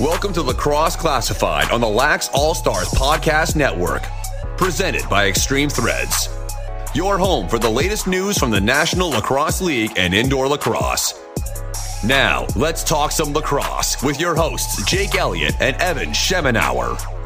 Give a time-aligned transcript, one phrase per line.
[0.00, 4.02] Welcome to Lacrosse Classified on the Lax All Stars Podcast Network,
[4.56, 6.30] presented by Extreme Threads.
[6.94, 11.20] Your home for the latest news from the National Lacrosse League and indoor lacrosse.
[12.02, 17.19] Now, let's talk some lacrosse with your hosts, Jake Elliott and Evan Schemenauer.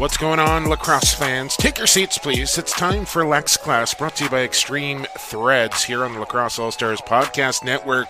[0.00, 1.58] What's going on, lacrosse fans?
[1.58, 2.56] Take your seats, please.
[2.56, 6.58] It's time for Lex Class, brought to you by Extreme Threads here on the Lacrosse
[6.58, 8.08] All Stars Podcast Network.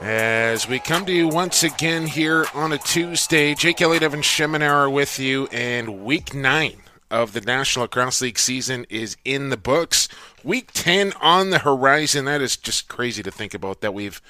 [0.00, 4.90] As we come to you once again here on a Tuesday, Jake Elliott, Evan Schemenauer
[4.90, 6.80] with you, and week nine
[7.10, 10.08] of the National Lacrosse League season is in the books.
[10.42, 12.24] Week 10 on the horizon.
[12.24, 14.22] That is just crazy to think about that we've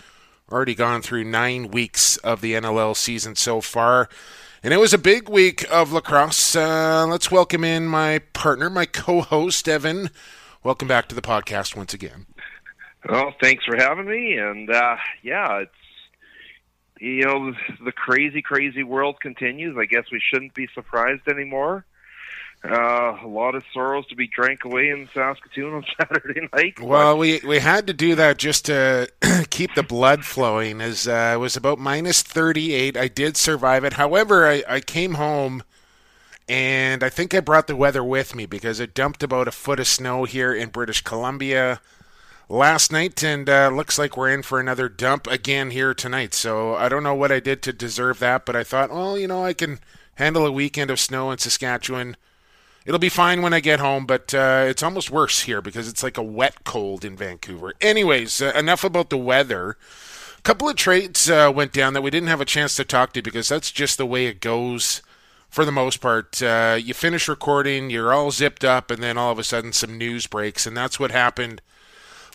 [0.51, 4.09] already gone through nine weeks of the NLL season so far.
[4.65, 6.55] And it was a big week of lacrosse.
[6.55, 10.09] Uh, let's welcome in my partner, my co host, Evan.
[10.63, 12.27] Welcome back to the podcast once again.
[13.09, 14.37] Well, thanks for having me.
[14.37, 15.71] And uh, yeah, it's
[17.01, 17.53] you know
[17.85, 19.77] the crazy, crazy world continues.
[19.77, 21.85] I guess we shouldn't be surprised anymore.
[22.65, 26.79] Uh, a lot of sorrows to be drank away in Saskatoon on Saturday night.
[26.81, 29.11] Well, we we had to do that just to
[29.51, 30.81] keep the blood flowing.
[30.81, 32.97] As uh, it was about minus thirty eight.
[32.97, 33.95] I did survive it.
[33.95, 35.63] However, I, I came home.
[36.49, 39.79] And I think I brought the weather with me because it dumped about a foot
[39.79, 41.81] of snow here in British Columbia
[42.49, 46.35] last night, and uh, looks like we're in for another dump again here tonight.
[46.35, 49.29] So I don't know what I did to deserve that, but I thought, well, you
[49.29, 49.79] know, I can
[50.17, 52.17] handle a weekend of snow in Saskatchewan.
[52.85, 56.03] It'll be fine when I get home, but uh, it's almost worse here because it's
[56.03, 57.75] like a wet cold in Vancouver.
[57.81, 59.77] Anyways, uh, enough about the weather.
[60.39, 63.13] A couple of trades uh, went down that we didn't have a chance to talk
[63.13, 65.01] to because that's just the way it goes
[65.49, 66.43] for the most part.
[66.43, 69.97] Uh, you finish recording, you're all zipped up, and then all of a sudden some
[69.97, 71.61] news breaks, and that's what happened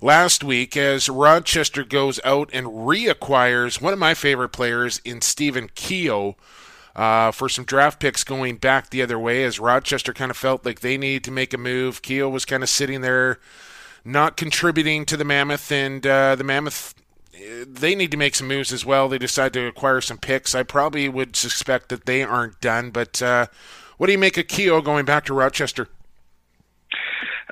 [0.02, 5.70] last week as Rochester goes out and reacquires one of my favorite players in Stephen
[5.76, 6.36] Keogh.
[6.98, 10.66] Uh, for some draft picks going back the other way, as Rochester kind of felt
[10.66, 12.02] like they needed to make a move.
[12.02, 13.40] Keogh was kind of sitting there,
[14.04, 16.96] not contributing to the Mammoth, and uh, the Mammoth
[17.68, 19.08] they need to make some moves as well.
[19.08, 20.56] They decide to acquire some picks.
[20.56, 22.92] I probably would suspect that they aren't done.
[22.92, 23.48] But uh,
[23.98, 25.88] what do you make of Keogh going back to Rochester?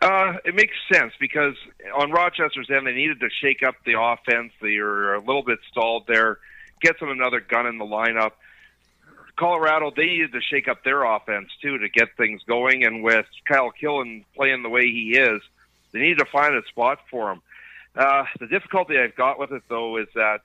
[0.02, 1.56] Uh, it makes sense because
[1.98, 4.52] on Rochester's end, they needed to shake up the offense.
[4.62, 6.40] They were a little bit stalled there.
[6.82, 8.32] Get them another gun in the lineup.
[9.38, 12.86] Colorado, they needed to shake up their offense too to get things going.
[12.86, 15.42] And with Kyle Killen playing the way he is,
[15.92, 17.42] they needed to find a spot for him.
[17.96, 20.42] Uh, the difficulty I've got with it though is that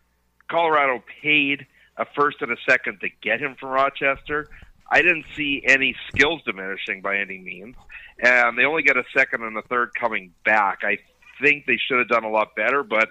[0.48, 4.48] Colorado paid a first and a second to get him from Rochester.
[4.90, 7.76] I didn't see any skills diminishing by any means,
[8.20, 10.80] and they only get a second and a third coming back.
[10.82, 10.98] I
[11.40, 13.08] think they should have done a lot better, but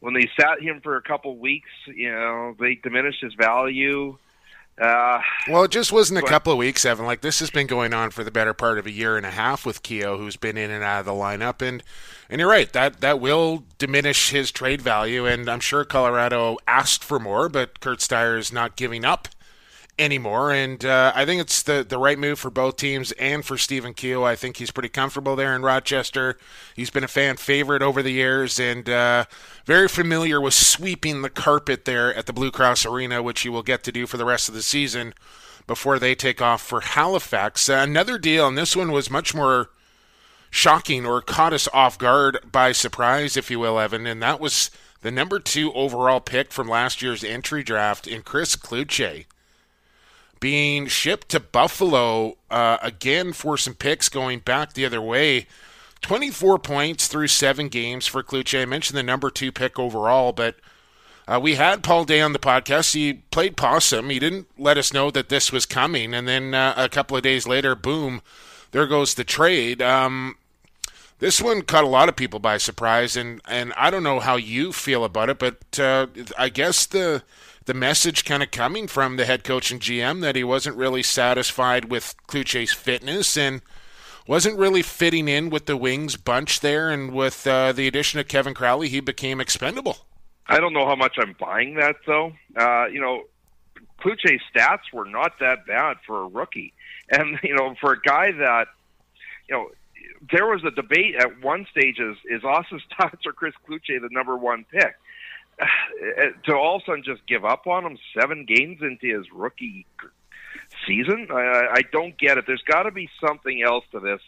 [0.00, 4.18] when they sat him for a couple weeks, you know, they diminished his value.
[4.80, 7.06] Uh, well, it just wasn't a couple of weeks, Evan.
[7.06, 9.30] Like this has been going on for the better part of a year and a
[9.30, 11.82] half with Keogh, who's been in and out of the lineup, and
[12.28, 15.26] and you're right that that will diminish his trade value.
[15.26, 19.28] And I'm sure Colorado asked for more, but Curt Styres is not giving up
[19.98, 20.52] anymore.
[20.52, 23.94] And uh, I think it's the, the right move for both teams and for Stephen
[23.94, 24.24] Keogh.
[24.24, 26.36] I think he's pretty comfortable there in Rochester.
[26.74, 29.24] He's been a fan favorite over the years and uh,
[29.64, 33.62] very familiar with sweeping the carpet there at the Blue Cross Arena, which he will
[33.62, 35.14] get to do for the rest of the season
[35.66, 37.68] before they take off for Halifax.
[37.68, 39.70] Uh, another deal, and this one was much more
[40.50, 44.70] shocking or caught us off guard by surprise, if you will, Evan, and that was
[45.00, 49.24] the number two overall pick from last year's entry draft in Chris Cloutier
[50.44, 55.46] being shipped to Buffalo uh, again for some picks going back the other way.
[56.02, 58.60] 24 points through seven games for Cloutier.
[58.60, 60.56] I mentioned the number two pick overall, but
[61.26, 62.92] uh, we had Paul Day on the podcast.
[62.92, 64.10] He played possum.
[64.10, 66.12] He didn't let us know that this was coming.
[66.12, 68.20] And then uh, a couple of days later, boom,
[68.72, 69.80] there goes the trade.
[69.80, 70.36] Um,
[71.20, 74.36] this one caught a lot of people by surprise, and, and I don't know how
[74.36, 77.22] you feel about it, but uh, I guess the
[77.66, 81.02] the message kind of coming from the head coach and GM that he wasn't really
[81.02, 83.62] satisfied with Cloutier's fitness and
[84.26, 86.90] wasn't really fitting in with the Wings bunch there.
[86.90, 89.98] And with uh, the addition of Kevin Crowley, he became expendable.
[90.46, 92.32] I don't know how much I'm buying that, though.
[92.56, 93.22] Uh, you know,
[94.00, 96.74] Cloutier's stats were not that bad for a rookie.
[97.10, 98.66] And, you know, for a guy that,
[99.48, 99.70] you know,
[100.32, 104.08] there was a debate at one stage is, is Austin Staats or Chris Cloutier the
[104.10, 104.94] number one pick?
[106.46, 109.86] to all of a sudden just give up on him seven games into his rookie
[110.86, 111.28] season.
[111.30, 112.44] I, I don't get it.
[112.46, 114.20] There's got to be something else to this.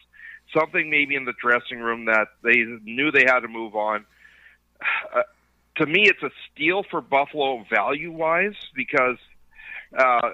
[0.56, 4.05] Something maybe in the dressing room that they knew they had to move on.
[5.14, 5.23] Uh,
[5.76, 9.19] to me, it's a steal for Buffalo value wise because
[9.96, 10.31] uh,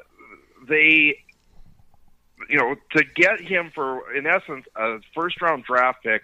[0.69, 1.19] they,
[2.49, 6.23] you know, to get him for in essence a first round draft pick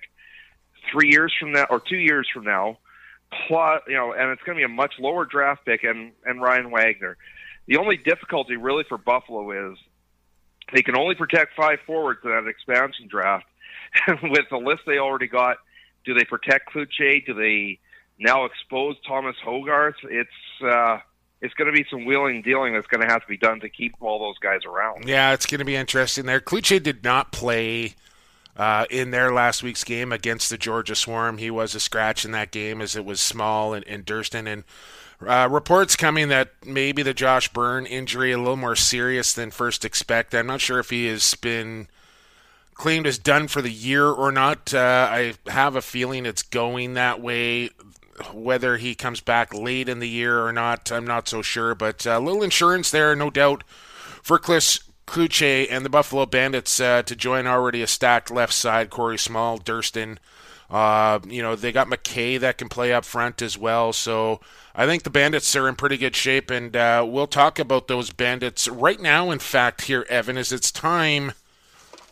[0.93, 2.79] three years from now or two years from now,
[3.47, 6.41] plus you know, and it's going to be a much lower draft pick and and
[6.41, 7.17] Ryan Wagner.
[7.67, 9.79] The only difficulty really for Buffalo is
[10.73, 13.47] they can only protect five forwards in that expansion draft.
[14.23, 15.59] With the list they already got,
[16.05, 17.25] do they protect Cloutier?
[17.25, 17.79] Do they
[18.19, 19.97] now expose Thomas Hogarth?
[20.05, 20.31] It's
[20.63, 20.99] uh,
[21.41, 23.69] it's going to be some wheeling dealing that's going to have to be done to
[23.69, 25.09] keep all those guys around.
[25.09, 26.41] Yeah, it's going to be interesting there.
[26.41, 27.95] Cloutier did not play
[28.59, 31.39] uh, in their last week's game against the Georgia Swarm.
[31.39, 34.47] He was a scratch in that game as it was small and, and Durston.
[34.47, 34.65] And
[35.25, 39.85] uh, reports coming that maybe the Josh Byrne injury a little more serious than first
[39.85, 40.39] expected.
[40.39, 41.87] I'm not sure if he has been
[42.75, 44.75] claimed as done for the year or not.
[44.75, 47.71] Uh, I have a feeling it's going that way.
[48.33, 51.77] Whether he comes back late in the year or not, I'm not so sure.
[51.77, 53.63] But a uh, little insurance there, no doubt,
[54.23, 58.91] for Chris Cloutier and the Buffalo Bandits uh, to join already a stacked left side.
[58.91, 60.19] Corey Small, Durston.
[60.71, 63.93] Uh, you know, they got McKay that can play up front as well.
[63.93, 64.41] So
[64.75, 68.13] I think the Bandits are in pretty good shape, and uh, we'll talk about those
[68.13, 69.31] Bandits right now.
[69.31, 71.33] In fact, here, Evan, is it's time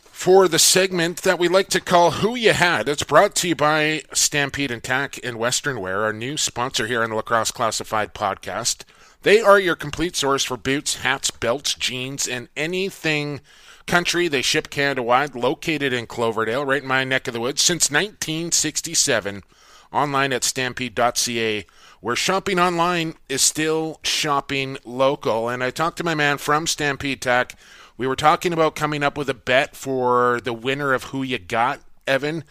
[0.01, 2.89] for the segment that we like to call Who You Had.
[2.89, 7.03] It's brought to you by Stampede and Tack in Western Wear, our new sponsor here
[7.03, 8.83] on the Lacrosse Classified podcast.
[9.23, 13.41] They are your complete source for boots, hats, belts, jeans, and anything
[13.87, 14.27] country.
[14.27, 17.89] They ship Canada wide, located in Cloverdale, right in my neck of the woods, since
[17.89, 19.43] 1967.
[19.91, 21.65] Online at stampede.ca,
[22.01, 25.49] where shopping online is still shopping local.
[25.49, 27.55] And I talked to my man from Stampede Tack.
[27.97, 31.39] We were talking about coming up with a bet for the winner of Who You
[31.39, 32.43] Got, Evan.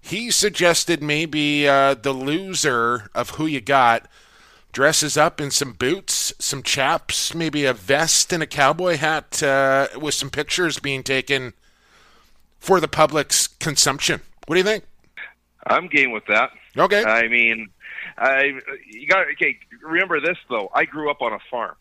[0.00, 4.06] He suggested maybe uh, the loser of Who You Got
[4.72, 9.88] dresses up in some boots, some chaps, maybe a vest and a cowboy hat uh,
[9.96, 11.54] with some pictures being taken
[12.58, 14.20] for the public's consumption.
[14.46, 14.84] What do you think?
[15.66, 16.50] I'm game with that.
[16.76, 17.04] Okay.
[17.04, 17.68] I mean,
[18.16, 18.52] I
[18.86, 19.58] you got okay.
[19.82, 20.70] Remember this though.
[20.74, 21.74] I grew up on a farm.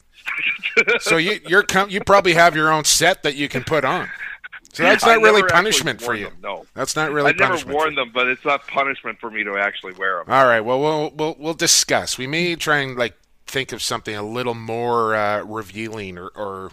[0.99, 4.09] so you you're you probably have your own set that you can put on.
[4.77, 6.25] So that's not really punishment for you.
[6.25, 7.31] Them, no, that's not really.
[7.31, 10.31] I never worn them, but it's not punishment for me to actually wear them.
[10.31, 10.61] All right.
[10.61, 12.19] Well, we'll we'll we'll discuss.
[12.19, 13.15] We may try and like
[13.47, 16.71] think of something a little more uh, revealing or, or,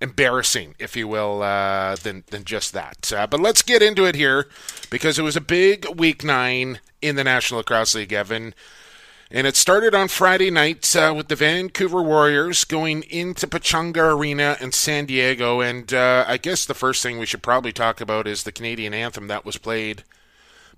[0.00, 3.12] embarrassing, if you will, uh, than than just that.
[3.12, 4.46] Uh, but let's get into it here
[4.88, 8.54] because it was a big week nine in the National Lacrosse League, Evan.
[9.30, 14.56] And it started on Friday night uh, with the Vancouver Warriors going into Pechanga Arena
[14.60, 15.60] in San Diego.
[15.60, 18.94] And uh, I guess the first thing we should probably talk about is the Canadian
[18.94, 20.04] anthem that was played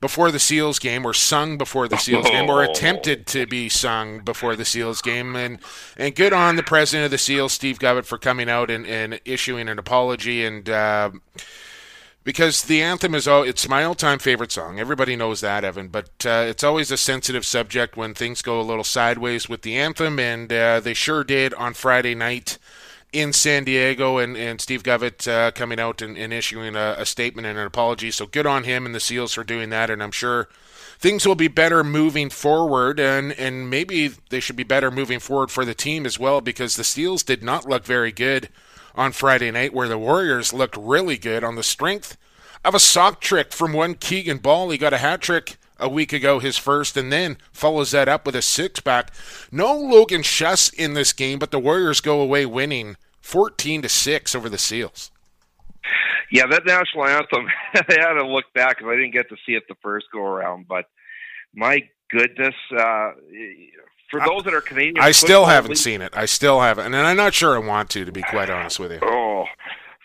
[0.01, 4.21] before the Seals game, or sung before the Seals game, or attempted to be sung
[4.21, 5.35] before the Seals game.
[5.35, 5.59] And
[5.97, 9.21] and good on the president of the Seals, Steve Govett, for coming out and, and
[9.25, 10.69] issuing an apology and.
[10.69, 11.11] Uh,
[12.27, 14.81] because the anthem is all it's my all-time favorite song.
[14.81, 15.87] Everybody knows that evan.
[15.87, 19.77] But uh, it's always a sensitive subject when things go a little sideways with the
[19.77, 20.19] anthem.
[20.19, 22.59] And uh, they sure did on friday night
[23.13, 24.19] in san diego.
[24.19, 27.67] And, and steve govett uh, coming out and, and issuing a, a, statement and an
[27.67, 28.11] apology.
[28.11, 29.89] So good on him and the seals for doing that.
[29.89, 30.49] And i'm sure
[30.99, 32.99] things will be better moving forward.
[32.99, 36.75] And, and maybe they should be better moving forward for the team as well because
[36.75, 38.49] the seals did not look very good
[38.97, 42.17] on Friday night, where the Warriors looked really good on the strength
[42.65, 44.71] of a sock trick from one Keegan Ball.
[44.71, 48.27] He got a hat trick a week ago, his first, and then follows that up
[48.27, 49.13] with a six pack.
[49.53, 54.35] No Logan Schuss in this game, but the Warriors go away winning 14 to 6
[54.35, 55.11] over the Seals.
[56.31, 59.53] Yeah, that national anthem, I had to look back because I didn't get to see
[59.53, 60.87] it the first go around, but
[61.55, 63.13] my goodness, uh,
[64.11, 66.13] for those that are Canadian, I still haven't league, seen it.
[66.17, 68.05] I still haven't, and I'm not sure I want to.
[68.05, 69.01] To be quite honest with you.
[69.03, 69.45] Oh,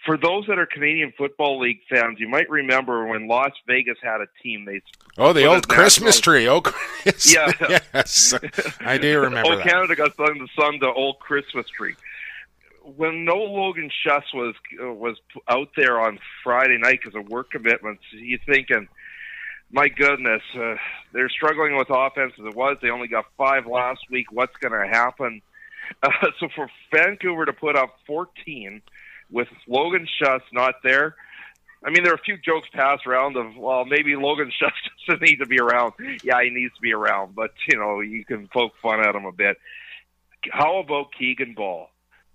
[0.06, 4.22] for those that are Canadian Football League fans, you might remember when Las Vegas had
[4.22, 4.66] a team.
[4.66, 4.82] They
[5.18, 6.34] oh the old Christmas national...
[6.34, 6.48] tree.
[6.48, 7.34] Oh, Chris.
[7.34, 7.52] yeah,
[7.94, 8.34] yes,
[8.80, 9.54] I do remember.
[9.54, 9.62] oh.
[9.62, 11.96] Canada got sung the sung the old Christmas tree.
[12.84, 15.18] When no Logan Schuss was uh, was
[15.48, 18.88] out there on Friday night because of work commitments, you thinking
[19.72, 20.76] my goodness, uh,
[21.14, 22.78] they're struggling with offense as it was.
[22.82, 24.32] They only got five last week.
[24.32, 25.42] What's going to happen?
[26.04, 26.10] Uh,
[26.40, 28.82] so for Vancouver to put up 14
[29.30, 31.16] with Logan Schuss not there,
[31.84, 34.72] I mean, there are a few jokes passed around of, well, maybe Logan Schuss
[35.08, 35.94] doesn't need to be around.
[36.24, 39.26] Yeah, he needs to be around, but, you know, you can poke fun at him
[39.26, 39.58] a bit.
[40.52, 41.88] How about Keegan Ball?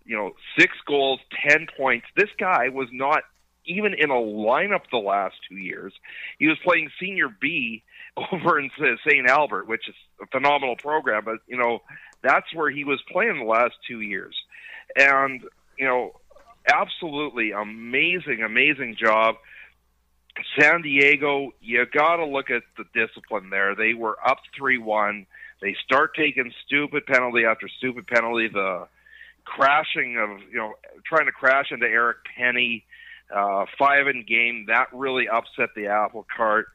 [0.04, 2.06] You know, six goals, 10 points.
[2.16, 3.24] This guy was not
[3.66, 5.92] even in a lineup the last two years.
[6.38, 7.82] He was playing senior B
[8.32, 9.28] over in St.
[9.28, 11.82] Albert, which is a phenomenal program, but you know,
[12.22, 14.34] that's where he was playing the last two years.
[14.96, 15.42] And,
[15.78, 16.12] you know,
[16.72, 19.36] absolutely amazing, amazing job.
[20.58, 23.74] San Diego, you got to look at the discipline there.
[23.74, 25.26] They were up 3 1.
[25.62, 28.48] They start taking stupid penalty after stupid penalty.
[28.48, 28.86] The
[29.44, 30.74] crashing of, you know,
[31.06, 32.84] trying to crash into Eric Penny,
[33.34, 36.68] uh, five in game, that really upset the apple cart.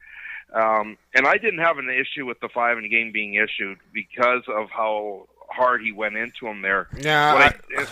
[0.54, 4.42] Um, and I didn't have an issue with the five in game being issued because
[4.48, 6.88] of how hard he went into him there.
[6.98, 7.86] Yeah, I,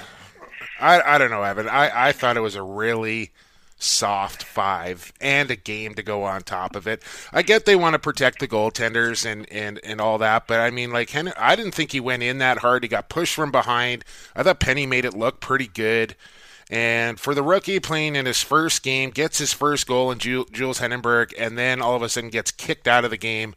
[0.80, 1.68] I, I, don't know, Evan.
[1.68, 3.30] I, I thought it was a really
[3.78, 7.02] soft five and a game to go on top of it.
[7.32, 10.70] I get they want to protect the goaltenders and, and, and all that, but I
[10.70, 12.82] mean, like, I didn't think he went in that hard.
[12.82, 14.04] He got pushed from behind.
[14.36, 16.14] I thought Penny made it look pretty good.
[16.70, 20.78] And for the rookie playing in his first game, gets his first goal in Jules
[20.78, 23.56] Heningburg, and then all of a sudden gets kicked out of the game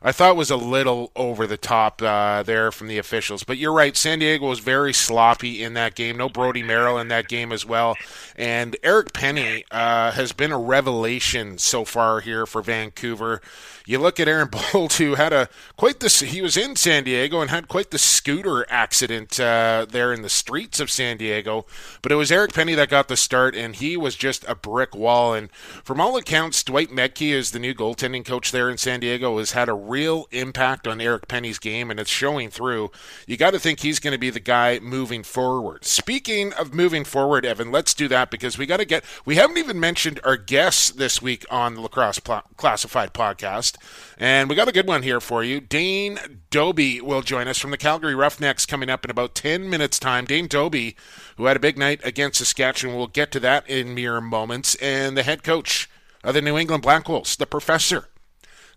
[0.00, 3.42] I thought was a little over the top uh, there from the officials.
[3.42, 6.16] But you're right, San Diego was very sloppy in that game.
[6.16, 7.96] No Brody Merrill in that game as well.
[8.36, 13.40] And Eric Penny uh, has been a revelation so far here for Vancouver.
[13.88, 17.40] You look at Aaron Bold, who had a quite the he was in San Diego
[17.40, 21.64] and had quite the scooter accident uh, there in the streets of San Diego.
[22.02, 24.94] But it was Eric Penny that got the start, and he was just a brick
[24.94, 25.32] wall.
[25.32, 25.50] And
[25.82, 29.38] from all accounts, Dwight Maetche is the new goaltending coach there in San Diego.
[29.38, 32.90] Has had a real impact on Eric Penny's game, and it's showing through.
[33.26, 35.84] You got to think he's going to be the guy moving forward.
[35.84, 39.04] Speaking of moving forward, Evan, let's do that because we got to get.
[39.24, 43.76] We haven't even mentioned our guests this week on the Lacrosse Pl- Classified podcast.
[44.18, 45.60] And we got a good one here for you.
[45.60, 46.18] Dane
[46.50, 50.24] Dobbie will join us from the Calgary Roughnecks coming up in about 10 minutes' time.
[50.24, 50.96] Dane Dobbie,
[51.36, 54.74] who had a big night against Saskatchewan, we'll get to that in mere moments.
[54.76, 55.88] And the head coach
[56.24, 58.08] of the New England Black Wolves, the professor,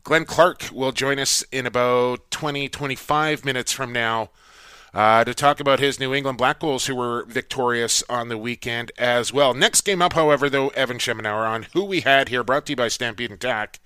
[0.04, 4.30] Glenn Clark, will join us in about 20, 25 minutes from now.
[4.94, 8.92] Uh, to talk about his New England Black Wolves, who were victorious on the weekend
[8.98, 9.54] as well.
[9.54, 12.76] Next game up, however, though, Evan Schemenauer on who we had here, brought to you
[12.76, 13.80] by Stampede and Tack.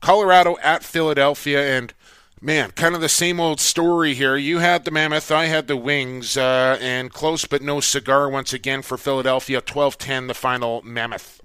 [0.00, 1.92] Colorado at Philadelphia, and
[2.40, 4.36] man, kind of the same old story here.
[4.36, 8.52] You had the Mammoth, I had the Wings, uh, and close but no cigar once
[8.52, 9.60] again for Philadelphia.
[9.60, 11.40] 12 10, the final Mammoth.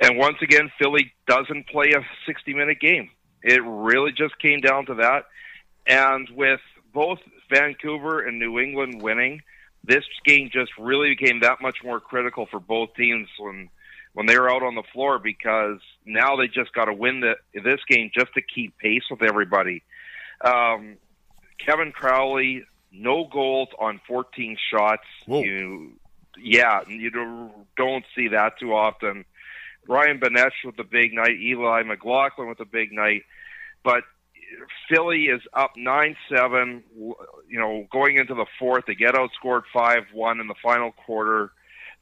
[0.00, 3.10] And once again, Philly doesn't play a 60 minute game.
[3.42, 5.24] It really just came down to that.
[5.86, 6.60] And with
[6.92, 7.18] both
[7.48, 9.42] Vancouver and New England winning,
[9.84, 13.70] this game just really became that much more critical for both teams when
[14.12, 17.34] when they were out on the floor because now they just got to win the,
[17.54, 19.84] this game just to keep pace with everybody.
[20.44, 20.96] Um,
[21.64, 25.04] Kevin Crowley, no goals on 14 shots.
[25.26, 25.44] Whoa.
[25.44, 25.92] You,
[26.38, 27.10] yeah, you
[27.76, 29.24] don't see that too often.
[29.90, 31.40] Ryan Benesch with a big night.
[31.40, 33.24] Eli McLaughlin with a big night.
[33.82, 34.04] But
[34.88, 36.84] Philly is up nine seven.
[36.96, 41.50] You know, going into the fourth, they get outscored five one in the final quarter.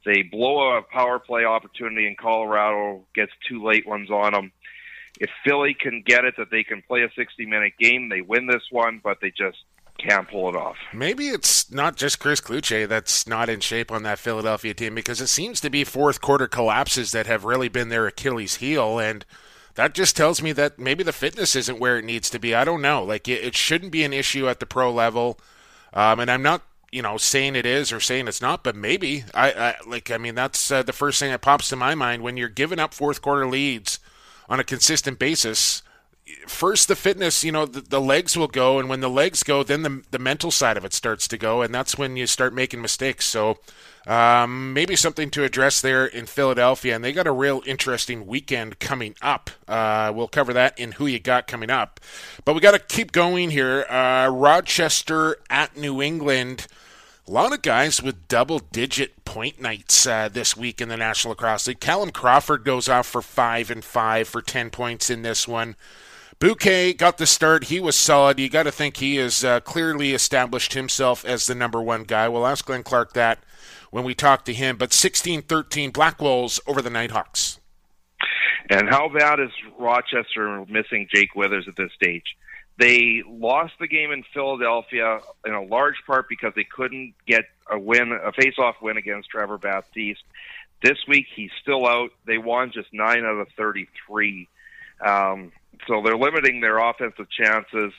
[0.05, 4.51] They blow a power play opportunity in Colorado, gets two late ones on them.
[5.19, 8.45] If Philly can get it that they can play a 60 minute game, they win
[8.45, 9.57] this one, but they just
[9.99, 10.77] can't pull it off.
[10.93, 15.21] Maybe it's not just Chris Cloutier that's not in shape on that Philadelphia team because
[15.21, 19.25] it seems to be fourth quarter collapses that have really been their Achilles heel and
[19.75, 22.53] that just tells me that maybe the fitness isn't where it needs to be.
[22.53, 23.03] I don't know.
[23.03, 25.39] Like it, it shouldn't be an issue at the pro level.
[25.93, 29.23] Um, and I'm not you know, saying it is or saying it's not, but maybe.
[29.33, 30.09] I, I like.
[30.11, 32.79] I mean, that's uh, the first thing that pops to my mind when you're giving
[32.79, 33.99] up fourth quarter leads
[34.47, 35.83] on a consistent basis.
[36.47, 39.63] First, the fitness, you know, the, the, legs will go, and when the legs go,
[39.63, 42.53] then the the mental side of it starts to go, and that's when you start
[42.53, 43.25] making mistakes.
[43.25, 43.59] So,
[44.07, 48.79] um, maybe something to address there in Philadelphia, and they got a real interesting weekend
[48.79, 49.49] coming up.
[49.67, 51.99] Uh, we'll cover that in who you got coming up,
[52.45, 53.85] but we got to keep going here.
[53.89, 56.67] Uh, Rochester at New England.
[57.27, 61.33] A lot of guys with double digit point nights uh, this week in the National
[61.33, 61.79] Lacrosse League.
[61.79, 65.75] Callum Crawford goes off for 5 and 5 for 10 points in this one.
[66.39, 67.65] Bouquet got the start.
[67.65, 68.39] He was solid.
[68.39, 72.29] You got to think he has uh, clearly established himself as the number one guy.
[72.29, 73.39] We'll ask Glenn Clark that
[73.91, 74.77] when we talk to him.
[74.77, 77.59] But 16 13 Black Wolves over the Nighthawks.
[78.69, 82.35] And how bad is Rochester missing Jake Withers at this stage?
[82.77, 87.77] They lost the game in Philadelphia in a large part because they couldn't get a
[87.77, 90.23] win, a face-off win against Trevor Baptiste.
[90.81, 92.11] This week he's still out.
[92.25, 94.47] They won just nine out of thirty-three,
[95.05, 95.51] um,
[95.87, 97.93] so they're limiting their offensive chances.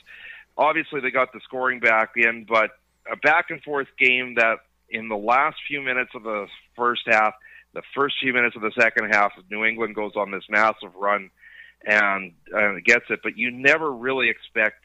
[0.57, 2.71] Obviously, they got the scoring back in, but
[3.11, 4.57] a back and forth game that
[4.89, 7.33] in the last few minutes of the first half,
[7.73, 11.29] the first few minutes of the second half, New England goes on this massive run
[11.85, 13.21] and uh, gets it.
[13.23, 14.83] But you never really expect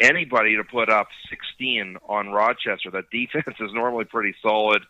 [0.00, 2.90] anybody to put up 16 on Rochester.
[2.90, 4.82] That defense is normally pretty solid,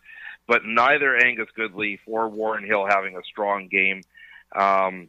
[0.47, 4.01] but neither Angus Goodleaf or Warren Hill having a strong game.
[4.55, 5.07] Um,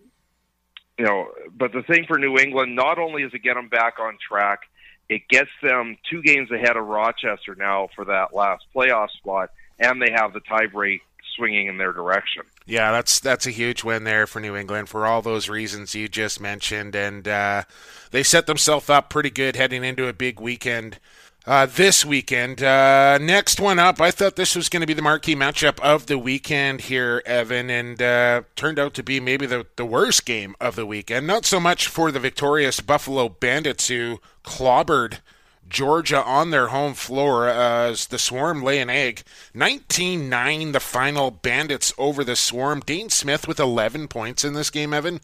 [1.00, 3.98] you know, but the thing for New England, not only is it get them back
[3.98, 4.64] on track,
[5.08, 10.02] it gets them two games ahead of Rochester now for that last playoff spot, and
[10.02, 11.00] they have the tiebreak
[11.36, 12.42] swinging in their direction.
[12.66, 16.06] Yeah, that's that's a huge win there for New England for all those reasons you
[16.06, 17.62] just mentioned, and uh,
[18.10, 20.98] they set themselves up pretty good heading into a big weekend.
[21.46, 22.62] Uh, this weekend.
[22.62, 26.04] Uh, next one up, I thought this was going to be the marquee matchup of
[26.04, 30.54] the weekend here, Evan, and uh, turned out to be maybe the, the worst game
[30.60, 31.26] of the weekend.
[31.26, 35.20] Not so much for the victorious Buffalo Bandits who clobbered
[35.66, 39.22] Georgia on their home floor as the Swarm lay an egg.
[39.54, 42.82] 19 9, the final Bandits over the Swarm.
[42.82, 45.22] Dhane Smith with 11 points in this game, Evan.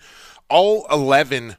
[0.49, 1.57] All 11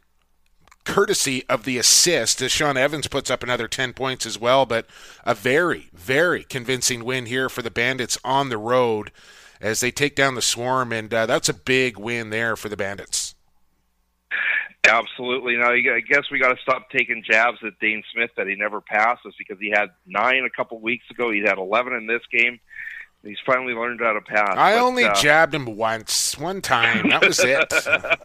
[0.88, 4.66] courtesy of the assist as Shawn Evans puts up another 10 points as well.
[4.66, 4.88] But
[5.26, 9.12] a very, very convincing win here for the Bandits on the road
[9.60, 10.94] as they take down the Swarm.
[10.94, 13.36] And uh, that's a big win there for the Bandits.
[14.88, 15.58] Absolutely.
[15.58, 18.80] Now, I guess we got to stop taking jabs at Dhane Smith that he never
[18.80, 21.30] passes because he had nine a couple weeks ago.
[21.32, 22.60] He had 11 in this game.
[23.28, 24.56] He's finally learned how to pass.
[24.58, 27.10] I but, only uh, jabbed him once, one time.
[27.10, 27.74] That was it.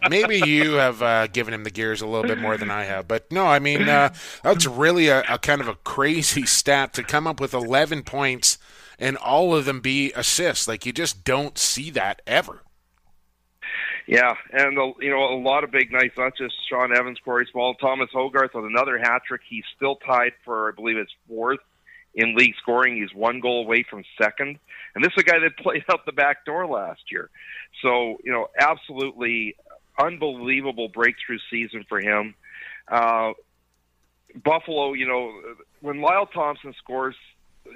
[0.11, 3.09] Maybe you have uh, given him the gears a little bit more than I have,
[3.09, 7.03] but no, I mean uh, that's really a, a kind of a crazy stat to
[7.03, 8.59] come up with 11 points
[8.99, 10.69] and all of them be assists.
[10.69, 12.63] Like you just don't see that ever.
[14.07, 16.15] Yeah, and the, you know a lot of big nights.
[16.17, 19.43] Not just Shawn Evans, Corey Small, Thomas Hogarth with another hat trick.
[19.49, 21.61] He's still tied for, I believe, it's fourth
[22.15, 22.97] in league scoring.
[22.97, 24.59] He's one goal away from second,
[24.95, 27.31] and this is a guy that played out the back door last year.
[27.83, 29.57] So you know, absolutely
[29.99, 32.35] unbelievable breakthrough season for him.
[32.89, 33.33] Uh,
[34.45, 35.33] Buffalo, you know,
[35.81, 37.17] when Lyle Thompson scores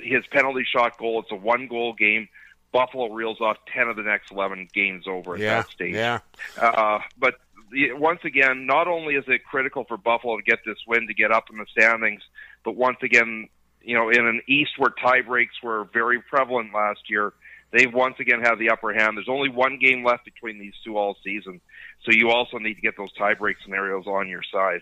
[0.03, 2.29] his penalty shot goal, it's a one goal game.
[2.73, 5.95] Buffalo reels off 10 of the next 11 games over at yeah, that stage.
[5.95, 6.19] Yeah.
[6.61, 7.37] Uh, but
[7.73, 11.33] once again, not only is it critical for Buffalo to get this win to get
[11.33, 12.23] up in the standings,
[12.65, 13.49] but once again,
[13.87, 17.33] you know, in an East where tie breaks were very prevalent last year,
[17.73, 19.17] they once again have the upper hand.
[19.17, 21.61] There's only one game left between these two all season,
[22.05, 24.81] so you also need to get those tie break scenarios on your side.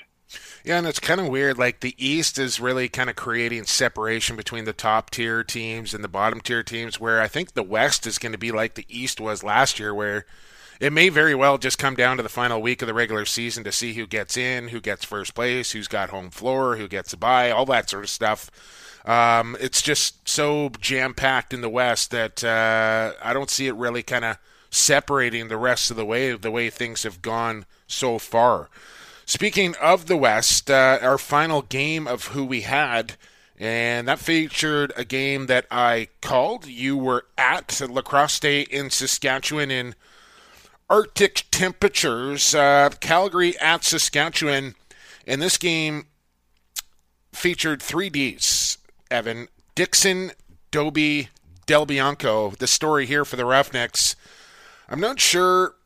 [0.64, 1.58] Yeah, and it's kind of weird.
[1.58, 6.02] Like the East is really kind of creating separation between the top tier teams and
[6.02, 8.86] the bottom tier teams, where I think the West is going to be like the
[8.88, 10.24] East was last year, where
[10.80, 13.64] it may very well just come down to the final week of the regular season
[13.64, 17.12] to see who gets in, who gets first place, who's got home floor, who gets
[17.12, 18.50] a bye, all that sort of stuff.
[19.04, 23.74] Um, it's just so jam packed in the West that uh, I don't see it
[23.74, 24.38] really kind of
[24.70, 28.68] separating the rest of the way the way things have gone so far.
[29.26, 33.16] Speaking of the West, uh, our final game of who we had,
[33.58, 36.66] and that featured a game that I called.
[36.66, 39.94] You were at Lacrosse Day in Saskatchewan in
[40.90, 42.54] Arctic temperatures.
[42.54, 44.74] Uh, Calgary at Saskatchewan,
[45.26, 46.06] and this game
[47.32, 48.78] featured three Ds.
[49.14, 49.46] Evan
[49.76, 50.32] Dixon,
[50.72, 51.28] Dobbie,
[51.66, 52.50] Del Bianco.
[52.50, 54.16] The story here for the Roughnecks.
[54.88, 55.76] I'm not sure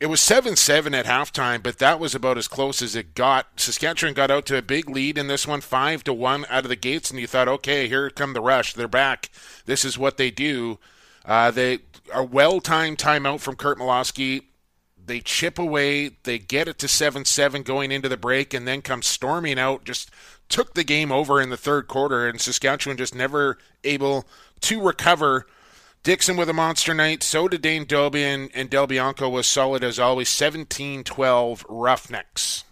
[0.00, 3.60] it was 7 7 at halftime, but that was about as close as it got.
[3.60, 6.70] Saskatchewan got out to a big lead in this one, 5 to 1 out of
[6.70, 8.72] the gates, and you thought, okay, here come the rush.
[8.72, 9.30] They're back.
[9.66, 10.78] This is what they do.
[11.26, 11.80] Uh, they
[12.14, 14.44] a well timed timeout from Curt Malawsky.
[15.04, 16.10] They chip away.
[16.24, 19.84] They get it to 7 7 going into the break, and then come storming out.
[19.84, 20.10] Just
[20.48, 24.26] took the game over in the third quarter, and Saskatchewan just never able
[24.60, 25.46] to recover
[26.02, 27.22] Dixon with a monster night.
[27.22, 30.28] So did Dane Dobbie, and, and Del Bianco was solid as always.
[30.28, 32.64] 17 12 Roughnecks.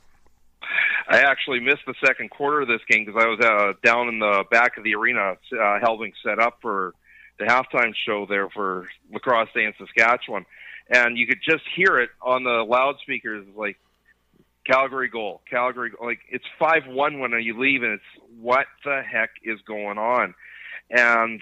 [1.08, 4.18] I actually missed the second quarter of this game because I was uh, down in
[4.18, 6.94] the back of the arena uh, helping set up for
[7.38, 10.46] the halftime show there for Lacrosse Day in Saskatchewan.
[10.88, 13.76] And you could just hear it on the loudspeakers like
[14.66, 19.60] Calgary goal, Calgary like it's 5-1 when you leave and it's what the heck is
[19.66, 20.34] going on.
[20.90, 21.40] And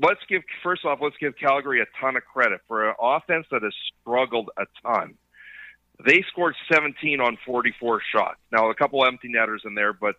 [0.00, 3.62] let's give first off, let's give Calgary a ton of credit for an offense that
[3.62, 5.14] has struggled a ton.
[6.04, 8.38] They scored 17 on 44 shots.
[8.50, 10.16] Now a couple empty netters in there, but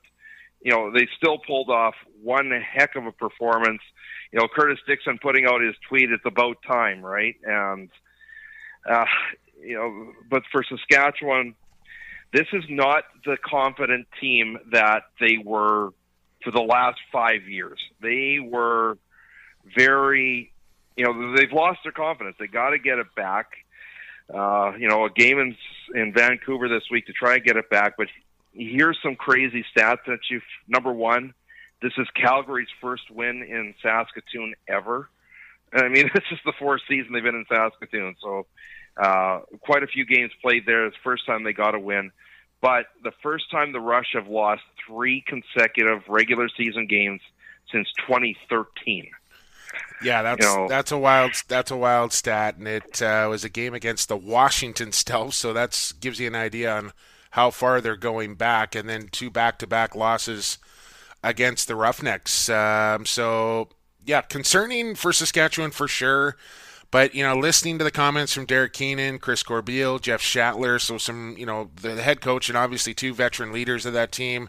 [0.62, 3.82] you know they still pulled off one heck of a performance.
[4.32, 7.36] You know Curtis Dixon putting out his tweet, "It's about time," right?
[7.44, 7.90] And
[8.90, 9.06] uh,
[9.62, 11.56] you know, but for Saskatchewan,
[12.34, 15.92] this is not the confident team that they were
[16.44, 17.80] for the last five years.
[18.02, 18.98] They were
[19.78, 20.52] very,
[20.98, 22.36] you know, they've lost their confidence.
[22.40, 23.52] They got to get it back.
[24.34, 25.56] Uh, you know, a game in
[25.94, 27.96] in Vancouver this week to try and get it back.
[27.98, 28.08] But
[28.54, 31.34] here's some crazy stats that you've—number one,
[31.82, 35.10] this is Calgary's first win in Saskatoon ever.
[35.74, 38.48] I mean, this is the fourth season they've been in Saskatoon, so
[38.98, 40.86] uh, quite a few games played there.
[40.86, 42.12] It's the first time they got a win.
[42.62, 47.22] But the first time the Rush have lost three consecutive regular season games
[47.72, 49.10] since 2013.
[50.04, 53.44] Yeah, that's you know, that's a wild that's a wild stat, and it uh, was
[53.44, 56.92] a game against the Washington Stealth, so that gives you an idea on
[57.32, 60.58] how far they're going back, and then two back-to-back losses
[61.24, 62.50] against the Roughnecks.
[62.50, 63.70] Um, so
[64.06, 66.38] yeah, concerning for Saskatchewan for sure.
[66.94, 71.00] But you know, listening to the comments from Derek Keenan, Chris Corbeil, Jeff Shattler, so
[71.00, 74.48] some you know the head coach and obviously two veteran leaders of that team,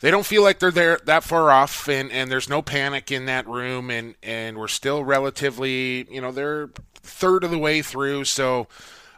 [0.00, 3.26] they don't feel like they're there that far off, and and there's no panic in
[3.26, 8.24] that room, and and we're still relatively you know they're third of the way through,
[8.24, 8.66] so.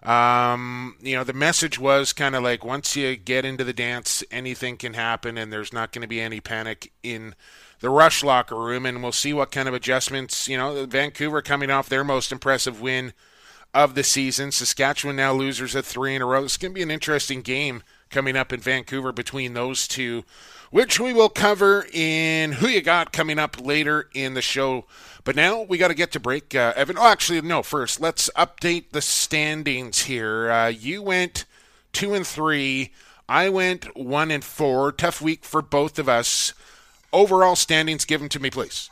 [0.03, 4.25] Um, you know, the message was kind of like once you get into the dance,
[4.31, 7.35] anything can happen, and there's not going to be any panic in
[7.81, 10.49] the Rush locker room, and we'll see what kind of adjustments.
[10.49, 13.12] You know, Vancouver coming off their most impressive win
[13.73, 14.53] of the season.
[14.53, 16.45] Saskatchewan now losers at three in a row.
[16.45, 20.25] It's going to be an interesting game coming up in Vancouver between those two,
[20.71, 24.85] which we will cover in Who You Got coming up later in the show.
[25.25, 26.99] But now we got to get to break, uh, Evan.
[26.99, 27.62] Oh, actually, no.
[27.62, 30.51] First, let's update the standings here.
[30.51, 31.45] Uh, you went
[31.93, 32.93] two and three.
[33.29, 34.90] I went one and four.
[34.93, 36.53] Tough week for both of us
[37.12, 38.90] overall standings given to me, please?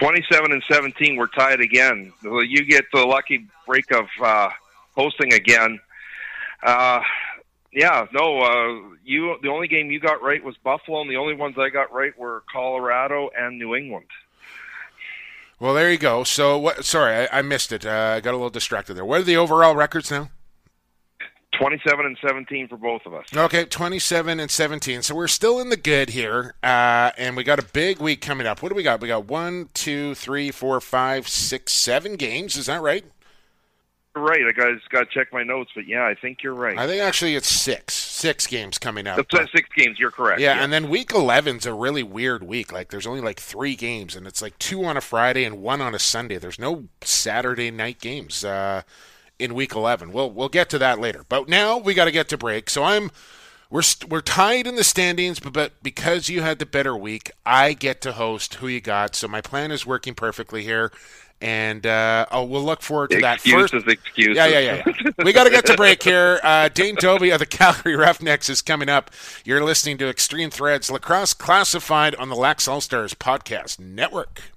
[0.00, 2.12] 27 and 17, we're tied again.
[2.22, 4.50] You get the lucky break of uh,
[4.96, 5.78] hosting again.
[6.62, 7.00] Uh,
[7.72, 9.36] yeah, no, uh, you.
[9.42, 12.16] The only game you got right was Buffalo, and the only ones I got right
[12.16, 14.06] were Colorado and New England.
[15.58, 16.24] Well, there you go.
[16.24, 16.84] So, what?
[16.84, 17.84] Sorry, I, I missed it.
[17.84, 19.04] Uh, I got a little distracted there.
[19.04, 20.30] What are the overall records now?
[21.58, 23.26] 27 and 17 for both of us.
[23.34, 25.02] Okay, 27 and 17.
[25.02, 26.54] So we're still in the good here.
[26.62, 28.62] Uh, and we got a big week coming up.
[28.62, 29.00] What do we got?
[29.00, 32.56] We got one, two, three, four, five, six, seven games.
[32.56, 33.04] Is that right?
[34.16, 34.46] Right.
[34.46, 36.78] I got got to check my notes, but yeah, I think you're right.
[36.78, 39.18] I think actually it's six, six games coming up.
[39.28, 39.98] Six games.
[39.98, 40.40] You're correct.
[40.40, 42.72] Yeah, yeah, and then week 11's a really weird week.
[42.72, 45.80] Like there's only like three games, and it's like two on a Friday and one
[45.80, 46.38] on a Sunday.
[46.38, 48.44] There's no Saturday night games.
[48.44, 48.82] Uh,
[49.38, 50.12] in week 11.
[50.12, 51.24] We'll we'll get to that later.
[51.28, 52.70] But now we got to get to break.
[52.70, 53.10] So I'm
[53.70, 57.72] we're we're tied in the standings, but, but because you had the better week, I
[57.72, 59.16] get to host who you got.
[59.16, 60.92] So my plan is working perfectly here.
[61.40, 63.34] And uh, oh, we'll look forward to that.
[63.34, 64.36] Excuses, First, excuses.
[64.36, 64.82] Yeah, yeah, yeah.
[64.86, 65.24] yeah.
[65.24, 66.40] we got to get to break here.
[66.44, 69.10] Uh, Dane Dobbie of the Calgary Roughnecks is coming up.
[69.44, 74.53] You're listening to Extreme Threads Lacrosse Classified on the Lax All Stars Podcast Network.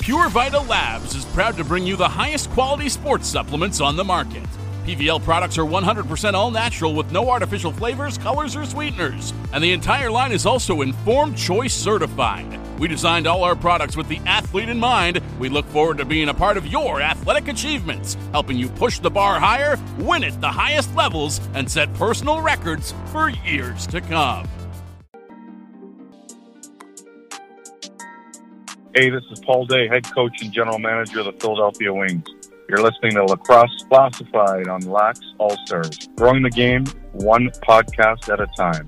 [0.00, 4.02] Pure Vita Labs is proud to bring you the highest quality sports supplements on the
[4.02, 4.42] market.
[4.84, 9.32] PVL products are 100% all natural with no artificial flavors, colors, or sweeteners.
[9.52, 12.58] And the entire line is also Informed Choice certified.
[12.80, 15.22] We designed all our products with the athlete in mind.
[15.38, 19.10] We look forward to being a part of your athletic achievements, helping you push the
[19.10, 24.48] bar higher, win at the highest levels, and set personal records for years to come.
[28.94, 32.26] Hey, this is Paul Day, head coach and general manager of the Philadelphia Wings.
[32.68, 38.38] You're listening to Lacrosse Classified on Lax All Stars, growing the game one podcast at
[38.38, 38.86] a time.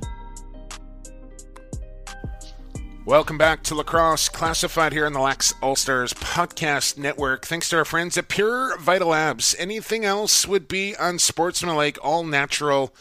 [3.07, 7.47] Welcome back to Lacrosse Classified here on the Lax All Stars Podcast Network.
[7.47, 9.57] Thanks to our friends at Pure Vita Labs.
[9.59, 12.95] Anything else would be unsportsmanlike, all natural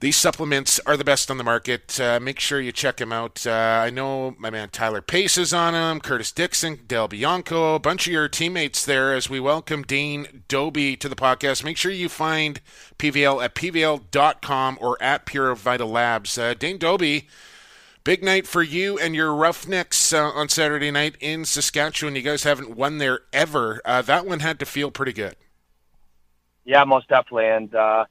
[0.00, 1.98] these supplements are the best on the market.
[1.98, 3.44] Uh, make sure you check them out.
[3.44, 7.80] Uh, I know my man Tyler Pace is on them, Curtis Dixon, Del Bianco, a
[7.80, 11.64] bunch of your teammates there as we welcome Dane Dobbie to the podcast.
[11.64, 12.60] Make sure you find
[12.98, 16.38] PVL at PVL.com or at Pure Vita Labs.
[16.38, 17.26] Uh, Dane Dobbie,
[18.04, 22.14] big night for you and your Roughnecks uh, on Saturday night in Saskatchewan.
[22.14, 23.80] You guys haven't won there ever.
[23.84, 25.34] Uh, that one had to feel pretty good.
[26.64, 27.48] Yeah, most definitely.
[27.48, 28.04] And, uh,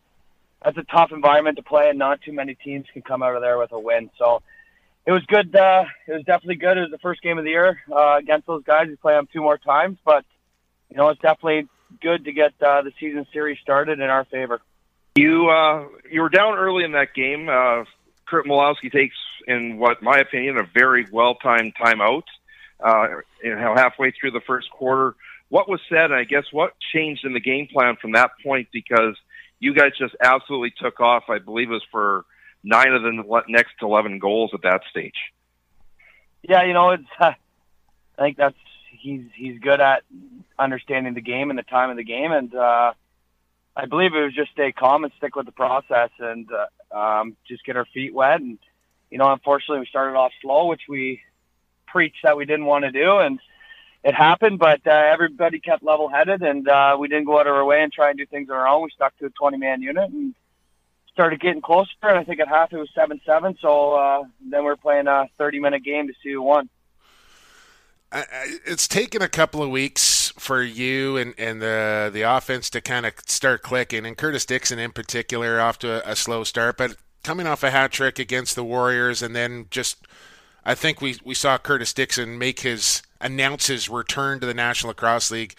[0.67, 3.41] that's a tough environment to play, and not too many teams can come out of
[3.41, 4.09] there with a win.
[4.17, 4.41] So
[5.05, 5.55] it was good.
[5.55, 6.77] Uh, it was definitely good.
[6.77, 8.87] It was the first game of the year uh, against those guys.
[8.89, 10.25] We play them two more times, but
[10.89, 11.69] you know it's definitely
[12.01, 14.59] good to get uh, the season series started in our favor.
[15.15, 17.47] You uh, you were down early in that game.
[17.47, 17.85] Uh,
[18.27, 19.15] Curt Malawsky takes,
[19.47, 22.23] in what my opinion, a very well timed timeout.
[22.83, 23.07] Uh,
[23.41, 25.15] you know, halfway through the first quarter,
[25.47, 28.67] what was said, and I guess what changed in the game plan from that point
[28.73, 29.15] because
[29.59, 31.23] you guys just absolutely took off.
[31.29, 32.25] I believe it was for
[32.63, 35.15] nine of the next 11 goals at that stage.
[36.43, 37.31] Yeah, you know, it's, uh,
[38.19, 38.55] I think that's
[38.89, 40.03] he's he's good at
[40.57, 42.93] understanding the game and the time of the game, and uh,
[43.75, 47.37] I believe it was just stay calm and stick with the process and uh, um,
[47.47, 48.41] just get our feet wet.
[48.41, 48.57] And
[49.11, 51.21] you know, unfortunately, we started off slow, which we
[51.85, 53.39] preached that we didn't want to do, and
[54.07, 54.57] it happened.
[54.57, 57.91] But uh, everybody kept level-headed, and uh, we didn't go out of our way and
[57.91, 58.83] try and do things on our own.
[58.83, 60.33] We stuck to a 20-man unit and
[61.11, 61.91] started getting closer.
[62.01, 63.57] And I think at half it was seven-seven.
[63.61, 66.69] So uh, then we are playing a 30-minute game to see who won.
[68.13, 73.05] It's taken a couple of weeks for you and, and the the offense to kind
[73.05, 76.95] of start clicking, and Curtis Dixon in particular off to a, a slow start, but
[77.25, 80.07] coming off a hat trick against the Warriors, and then just
[80.63, 84.89] I think we we saw Curtis Dixon make his announce his return to the National
[84.89, 85.55] Lacrosse League.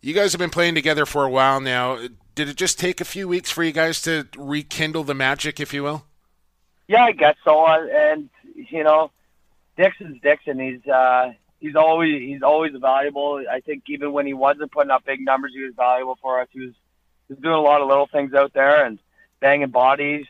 [0.00, 1.98] You guys have been playing together for a while now.
[2.34, 5.74] Did it just take a few weeks for you guys to rekindle the magic, if
[5.74, 6.04] you will?
[6.86, 7.66] Yeah, I guess so.
[7.66, 9.10] And you know,
[9.76, 10.58] Dixon's Dixon.
[10.58, 13.42] He's uh, he's always he's always valuable.
[13.50, 16.48] I think even when he wasn't putting up big numbers, he was valuable for us.
[16.52, 16.74] He was,
[17.26, 18.98] he was doing a lot of little things out there and
[19.40, 20.26] banging bodies.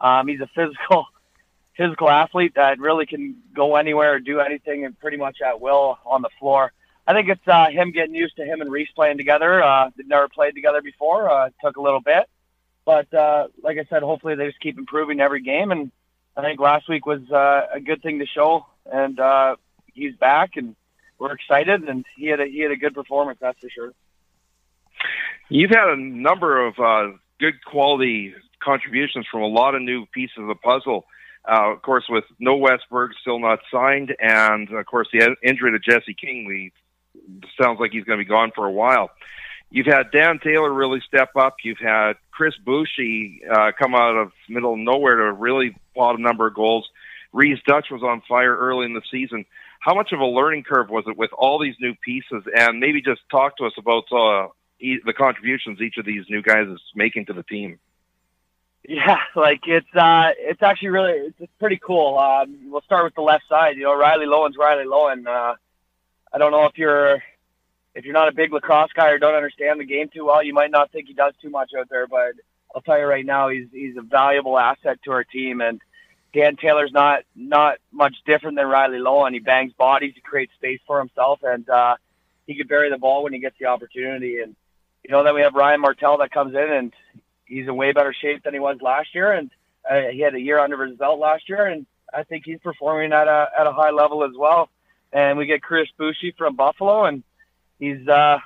[0.00, 1.06] Um, he's a physical
[1.76, 5.98] physical athlete that really can go anywhere or do anything and pretty much at will
[6.04, 6.72] on the floor.
[7.06, 9.62] I think it's uh, him getting used to him and Rhys playing together.
[9.62, 11.30] Uh, they've never played together before.
[11.30, 12.28] Uh, took a little bit,
[12.84, 15.72] but uh, like I said, hopefully they just keep improving every game.
[15.72, 15.90] And
[16.36, 18.66] I think last week was uh, a good thing to show.
[18.90, 19.56] And uh,
[19.92, 20.76] he's back, and
[21.18, 21.82] we're excited.
[21.88, 23.92] And he had a, he had a good performance, that's for sure.
[25.48, 30.38] You've had a number of uh, good quality contributions from a lot of new pieces
[30.38, 31.06] of the puzzle.
[31.48, 35.72] Uh, of course, with no Wes Berg still not signed, and of course the injury
[35.72, 36.72] to Jesse King, we
[37.60, 39.10] sounds like he's going to be gone for a while.
[39.70, 41.56] You've had Dan Taylor really step up.
[41.62, 46.22] You've had Chris Boushy uh, come out of middle of nowhere to really pot a
[46.22, 46.88] number of goals.
[47.32, 49.44] Rhys Duch was on fire early in the season.
[49.78, 52.42] How much of a learning curve was it with all these new pieces?
[52.54, 54.48] And maybe just talk to us about uh,
[54.80, 57.78] the contributions each of these new guys is making to the team.
[58.88, 62.18] Yeah, like it's uh, it's actually really it's pretty cool.
[62.18, 63.76] Um, we'll start with the left side.
[63.76, 65.26] You know, Riley Loewen's Riley Loewen.
[65.26, 65.54] Uh,
[66.32, 67.22] I don't know if you're
[67.94, 70.54] if you're not a big lacrosse guy or don't understand the game too well, you
[70.54, 72.06] might not think he does too much out there.
[72.06, 72.34] But
[72.74, 75.60] I'll tell you right now, he's he's a valuable asset to our team.
[75.60, 75.80] And
[76.32, 79.32] Dan Taylor's not not much different than Riley Loewen.
[79.32, 81.96] He bangs bodies, he creates space for himself, and uh,
[82.46, 84.40] he can bury the ball when he gets the opportunity.
[84.40, 84.54] And
[85.04, 86.92] you know, then we have Ryan Martell that comes in and
[87.50, 89.50] he's in way better shape than he was last year, and
[89.88, 91.84] uh, he had a year under his belt last year, and
[92.14, 94.70] I think he's performing at a at a high level as well.
[95.12, 97.22] And we get Chris Boushy from Buffalo, and
[97.78, 98.38] he's uh,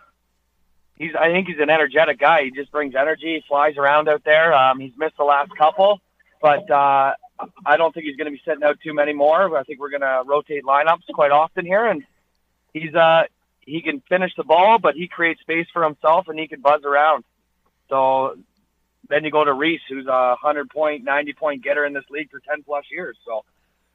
[0.96, 2.44] he's I think he's an energetic guy.
[2.44, 3.34] He just brings energy.
[3.36, 4.52] He flies around out there.
[4.54, 6.00] Um, he's missed the last couple,
[6.40, 7.14] but uh,
[7.66, 9.56] I don't think he's going to be sitting out too many more.
[9.56, 12.02] I think we're going to rotate lineups quite often here, and
[12.72, 13.24] he's uh,
[13.60, 16.82] he can finish the ball, but he creates space for himself, and he can buzz
[16.84, 17.24] around.
[17.90, 18.36] So
[19.08, 22.30] then you go to Rhys, who's a hundred point, ninety point getter in this league
[22.30, 23.16] for ten plus years.
[23.24, 23.44] So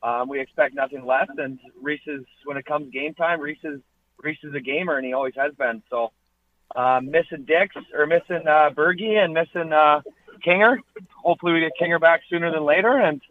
[0.02, 1.28] um, we expect nothing less.
[1.38, 3.82] And Rhys is, when it comes game time, Rhys is
[4.22, 5.82] Rhys is a gamer, and he always has been.
[5.90, 6.12] So
[6.76, 10.02] uh, missing Dix or missing uh, and missing uh,
[10.46, 10.78] Kinger.
[11.24, 13.22] Hopefully, we get Kinger back sooner than later, and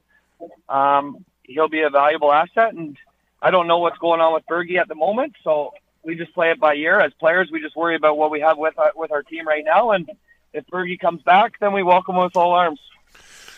[0.68, 2.74] um, he'll be a valuable asset.
[2.74, 2.96] And
[3.40, 6.50] I don't know what's going on with Bergie at the moment, so we just play
[6.50, 6.98] it by ear.
[6.98, 9.46] As players, we just worry about what we have with our, uh, with our team
[9.46, 10.10] right now, and
[10.52, 12.80] if Bergie comes back, then we welcome him with all arms.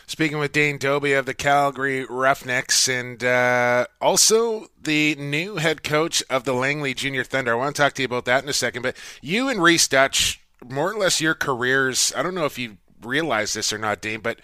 [0.06, 6.20] Speaking with Dane Dobbie of the Calgary Roughnecks and uh, also the new head coach
[6.28, 7.52] of the Langley Junior Thunder.
[7.52, 8.82] I want to talk to you about that in a second.
[8.82, 12.78] But you and Rhys Duch, more or less your careers, I don't know if you
[13.02, 14.40] realize this or not, Dane, but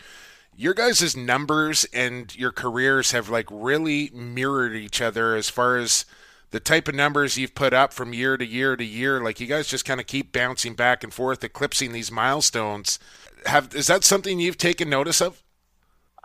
[0.55, 6.05] your guys' numbers and your careers have like really mirrored each other as far as–
[6.57, 9.47] the type of numbers you've put up from year to year to year, like you
[9.47, 12.99] guys just kind of keep bouncing back and forth, eclipsing these milestones.
[13.45, 15.43] Have is that something you've taken notice of?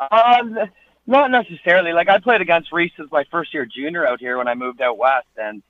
[0.09, 0.57] Um,
[1.05, 1.91] not necessarily.
[1.91, 4.81] Like I played against Rhys as my first year junior out here when I moved
[4.81, 5.61] out west, and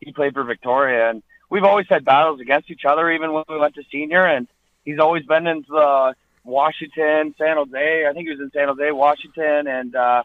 [0.00, 3.58] he played for Victoria, and we've always had battles against each other, even when we
[3.58, 4.24] went to senior.
[4.24, 4.48] And
[4.86, 8.06] he's always been into the Washington, San Jose.
[8.06, 10.22] I think he was in San Jose, Washington, and uh,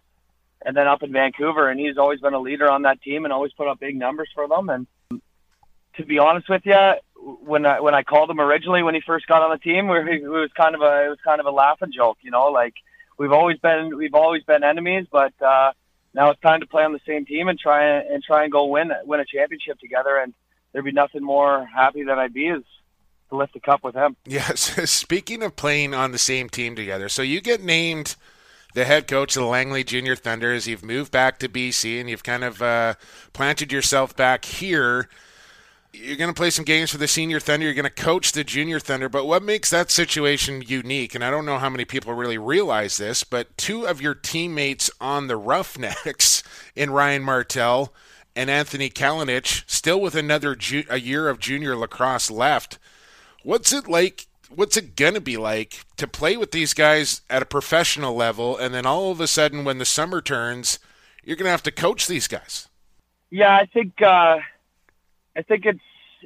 [0.66, 1.70] and then up in Vancouver.
[1.70, 4.30] And he's always been a leader on that team and always put up big numbers
[4.34, 4.70] for them.
[4.70, 4.88] And
[5.96, 9.28] to be honest with you, when I when I called him originally when he first
[9.28, 11.92] got on the team, it was kind of a it was kind of a laughing
[11.96, 12.74] joke, you know, like
[13.18, 15.72] we've always been we've always been enemies, but uh,
[16.14, 18.66] now it's time to play on the same team and try and try and go
[18.66, 20.18] win win a championship together.
[20.18, 20.34] And
[20.72, 22.64] there'd be nothing more happy than I'd be is
[23.30, 24.16] to lift the cup with him.
[24.26, 24.90] Yes.
[24.92, 28.16] Speaking of playing on the same team together, so you get named
[28.74, 30.68] the head coach of the Langley Junior Thunders.
[30.68, 32.96] You've moved back to BC and you've kind of uh,
[33.34, 35.10] planted yourself back here.
[35.94, 37.66] You're going to play some games for the Senior Thunder.
[37.66, 39.10] You're going to coach the Junior Thunder.
[39.10, 42.96] But what makes that situation unique, and I don't know how many people really realize
[42.96, 46.44] this, but two of your teammates on the Roughnecks
[46.76, 47.94] in Ryan Martell
[48.38, 52.80] and Anthony Kalinich, still with another ju- a year of junior lacrosse left.
[53.44, 57.42] What's it like what's it going to be like to play with these guys at
[57.42, 60.80] a professional level and then all of a sudden when the summer turns
[61.24, 62.68] you're going to have to coach these guys
[63.30, 64.38] yeah i think uh,
[65.36, 65.80] i think it's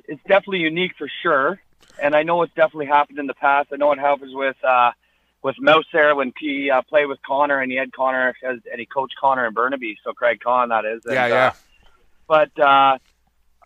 [0.07, 1.59] it's definitely unique for sure
[2.01, 4.91] and i know it's definitely happened in the past i know it happens with uh,
[5.45, 8.79] with Mouse there when he uh, played with Connor and he had Connor as, and
[8.79, 11.05] he coached Connor in Burnaby, so Craig Conn that is.
[11.05, 11.45] And, yeah, yeah.
[11.45, 11.53] Uh,
[12.27, 12.97] but uh,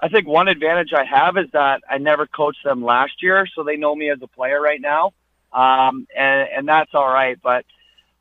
[0.01, 3.63] I think one advantage I have is that I never coached them last year, so
[3.63, 5.13] they know me as a player right now,
[5.51, 7.37] um, and and that's all right.
[7.41, 7.65] But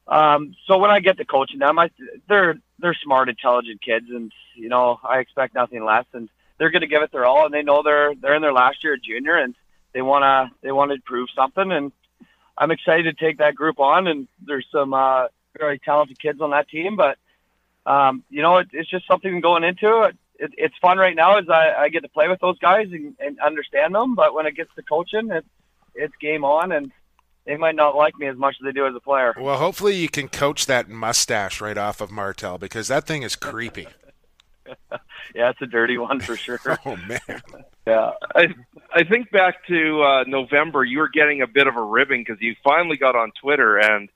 [0.09, 1.91] um, so when I get to coaching them, I
[2.29, 6.83] they're they're smart, intelligent kids, and you know I expect nothing less, and they're going
[6.83, 9.37] to give it their all, and they know they're they're in their last year junior,
[9.37, 9.55] and
[9.95, 11.93] they wanna they want to prove something, and
[12.57, 16.51] I'm excited to take that group on, and there's some uh, very talented kids on
[16.51, 17.19] that team, but
[17.87, 21.39] um, you know it, it's just something going into it it, it's fun right now
[21.39, 24.15] as I, I get to play with those guys and, and understand them.
[24.15, 25.47] But when it gets to coaching, it's
[25.95, 26.93] it's game on, and
[27.45, 29.35] they might not like me as much as they do as a player.
[29.39, 33.37] Well, hopefully you can coach that mustache right off of Martel because that thing is
[33.37, 33.89] creepy.
[35.35, 36.61] yeah, it's a dirty one for sure.
[36.87, 37.43] oh man.
[37.87, 38.49] Yeah, I
[38.93, 42.41] I think back to uh, November, you were getting a bit of a ribbing because
[42.41, 44.09] you finally got on Twitter and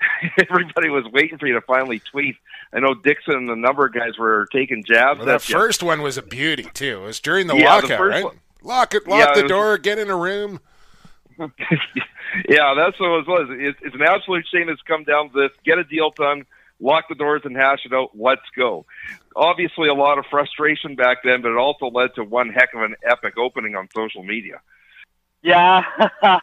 [0.50, 2.36] everybody was waiting for you to finally tweet.
[2.72, 5.18] I know Dickson and a number of guys were taking jabs.
[5.18, 5.54] Well, that you.
[5.54, 7.00] first one was a beauty too.
[7.02, 8.24] It was during the Yeah, the lockout, first right?
[8.24, 10.60] one- Lock it, lock Yeah, the it was- door, get in a room.
[11.38, 13.46] yeah, that's what it was.
[13.50, 15.50] It's, it's an absolute shame it's come down to this.
[15.64, 16.44] Get a deal done,
[16.80, 18.10] lock the doors, and hash it out.
[18.14, 18.86] Let's go.
[19.36, 22.82] Obviously, a lot of frustration back then, but it also led to one heck of
[22.82, 24.60] an epic opening on social media.
[25.42, 25.82] Yeah.
[26.22, 26.40] um,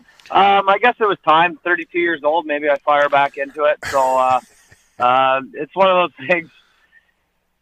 [0.69, 1.59] I guess it was time.
[1.63, 3.77] 32 years old, maybe I fire back into it.
[3.85, 4.39] So uh,
[4.99, 6.49] uh, it's one of those things.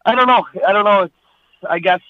[0.05, 0.45] I don't know.
[0.67, 1.01] I don't know.
[1.03, 1.13] It's
[1.69, 2.01] I guess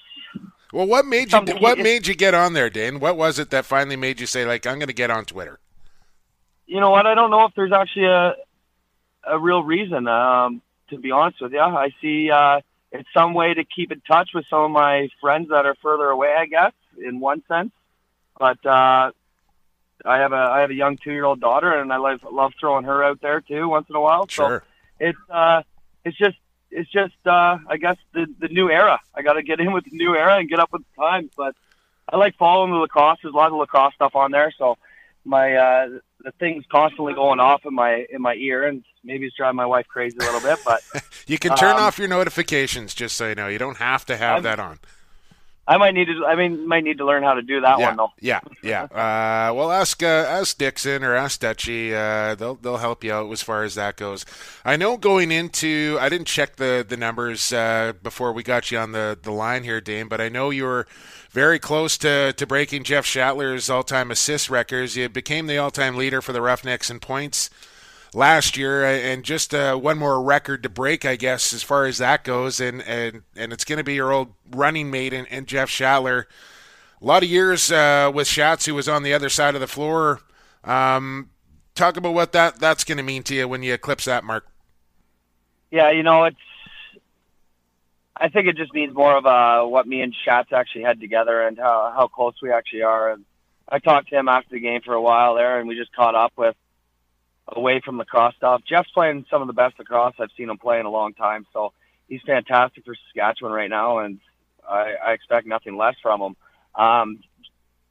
[0.72, 3.00] Well, what made you what made you get on there, Dane?
[3.00, 5.60] What was it that finally made you say like I'm going to get on Twitter?
[6.66, 7.06] you know what?
[7.06, 8.36] I don't know if there's actually a
[9.26, 10.08] a real reason.
[10.08, 14.02] Um, to be honest with you, I see uh, it's some way to keep in
[14.02, 16.34] touch with some of my friends that are further away.
[16.38, 17.72] I guess in one sense,
[18.44, 19.12] but uh,
[20.06, 22.52] I have a I have a young two year old daughter, and I love love
[22.60, 24.24] throwing her out there too once in a while.
[24.28, 24.64] So Sure.
[25.00, 25.62] it's uh,
[26.06, 26.38] it's just
[26.72, 29.00] it's just uh, I guess the the new era.
[29.16, 31.30] I got to get in with the new era and get up with the times.
[31.38, 31.56] But
[32.12, 33.20] I like following the lacrosse.
[33.24, 34.78] There's a lot of lacrosse stuff on there, so
[35.24, 35.88] my uh,
[36.26, 39.66] the thing's constantly going off in my in my ear, and maybe it's driving my
[39.66, 40.60] wife crazy a little bit.
[40.66, 40.82] But
[41.28, 43.48] You can turn Um, off your notifications just so you know.
[43.48, 44.80] You don't have to have I'm- that on.
[45.66, 46.26] I might need to.
[46.26, 48.12] I mean, might need to learn how to do that yeah, one though.
[48.20, 48.84] yeah, yeah.
[48.94, 51.96] Uh, well, ask uh, ask Dickson or ask Dutchy.
[51.96, 54.26] Uh, they'll they'll help you out as far as that goes.
[54.66, 58.78] I know going into I didn't check the the numbers uh, before we got you
[58.78, 60.86] on the the line here, Dane, but I know you were
[61.32, 64.98] very close to to breaking Jeff Shattler's all time assist records.
[64.98, 67.50] You became the all time leader for the Roughnecks in points
[68.14, 71.86] last year, uh, and just uh, one more record to break, I guess, as far
[71.86, 72.60] as that goes.
[72.60, 76.28] And and and it's going to be your old running mate and, and Jeff Shattler.
[77.02, 79.68] A lot of years uh, with Schatz, who was on the other side of the
[79.68, 80.22] floor.
[80.64, 81.30] Um,
[81.76, 84.48] talk about what that that's going to mean to you when you eclipse that mark.
[85.72, 86.38] Yeah, you know, it's.
[88.16, 91.42] I think it just means more of uh, what me and Schatz actually had together
[91.42, 93.12] and how how close we actually are.
[93.12, 93.26] And
[93.68, 96.16] I talked to him after the game for a while there, and we just caught
[96.16, 96.56] up with
[97.48, 98.62] away from lacrosse stuff.
[98.68, 101.46] Jeff's playing some of the best lacrosse I've seen him play in a long time,
[101.54, 101.74] so
[102.08, 104.20] he's fantastic for Saskatchewan right now, and
[104.68, 106.36] I, I expect nothing less from him.
[106.76, 107.20] Um,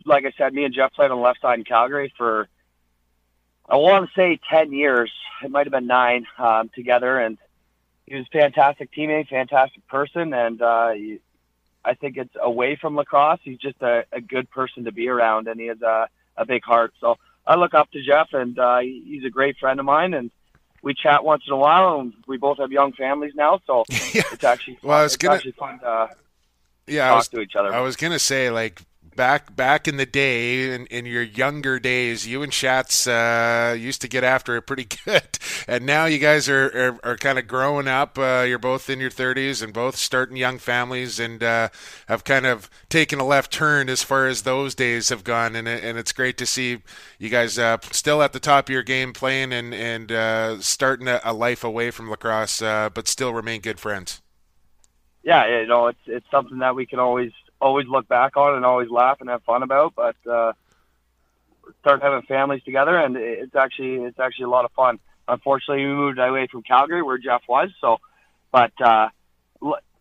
[0.04, 2.48] like I said, me and Jeff played on the left side in Calgary for
[3.68, 5.12] I want to say ten years.
[5.44, 7.38] It might have been nine um, together, and
[8.06, 11.20] he was a fantastic teammate, fantastic person, and uh, he,
[11.84, 13.40] I think it's away from lacrosse.
[13.42, 16.64] He's just a, a good person to be around, and he has a, a big
[16.64, 16.92] heart.
[17.00, 17.16] So
[17.46, 20.30] I look up to Jeff, and uh, he's a great friend of mine, and
[20.82, 22.00] we chat once in a while.
[22.00, 23.84] And we both have young families now, so
[24.14, 24.22] Yeah.
[24.32, 24.88] it's actually fun.
[24.90, 26.08] Well, I was it's gonna- actually fun to
[26.86, 27.72] Yeah, I talk was to each other.
[27.74, 28.82] I was gonna say like
[29.16, 34.00] back back in the day, in, in your younger days, you and Shats uh, used
[34.02, 37.46] to get after it pretty good, and now you guys are are, are kind of
[37.46, 38.18] growing up.
[38.18, 41.68] Uh, you're both in your 30s and both starting young families, and uh,
[42.08, 45.56] have kind of taken a left turn as far as those days have gone.
[45.56, 46.78] And and it's great to see
[47.18, 51.08] you guys uh, still at the top of your game, playing and and uh, starting
[51.08, 54.20] a, a, life away from lacrosse, uh, but still remain good friends.
[55.22, 57.32] Yeah, you know, it's it's something that we can always
[57.62, 59.94] always look back on and always laugh and have fun about.
[59.94, 60.52] But uh,
[61.80, 64.98] start having families together, and it's actually it's actually a lot of fun.
[65.28, 67.70] Unfortunately, we moved away from Calgary, where Jeff was.
[67.80, 67.98] So,
[68.50, 69.08] but uh,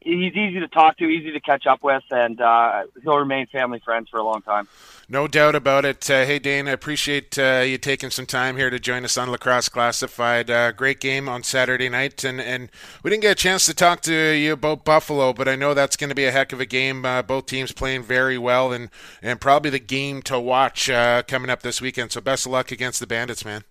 [0.01, 3.79] he's easy to talk to, easy to catch up with, and uh, he'll remain family
[3.79, 4.67] friends for a long time.
[5.07, 6.09] No doubt about it.
[6.09, 9.29] Uh, hey, Dane, I appreciate uh, you taking some time here to join us on
[9.29, 10.49] Lacrosse Classified.
[10.49, 12.69] Uh, great game on Saturday night, and, and
[13.03, 15.97] we didn't get a chance to talk to you about Buffalo, but I know that's
[15.97, 17.05] going to be a heck of a game.
[17.05, 18.89] Uh, both teams playing very well, and,
[19.21, 22.11] and probably the game to watch uh, coming up this weekend.
[22.11, 23.63] So best of luck against the Bandits, man.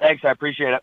[0.00, 0.82] Thanks, I appreciate it.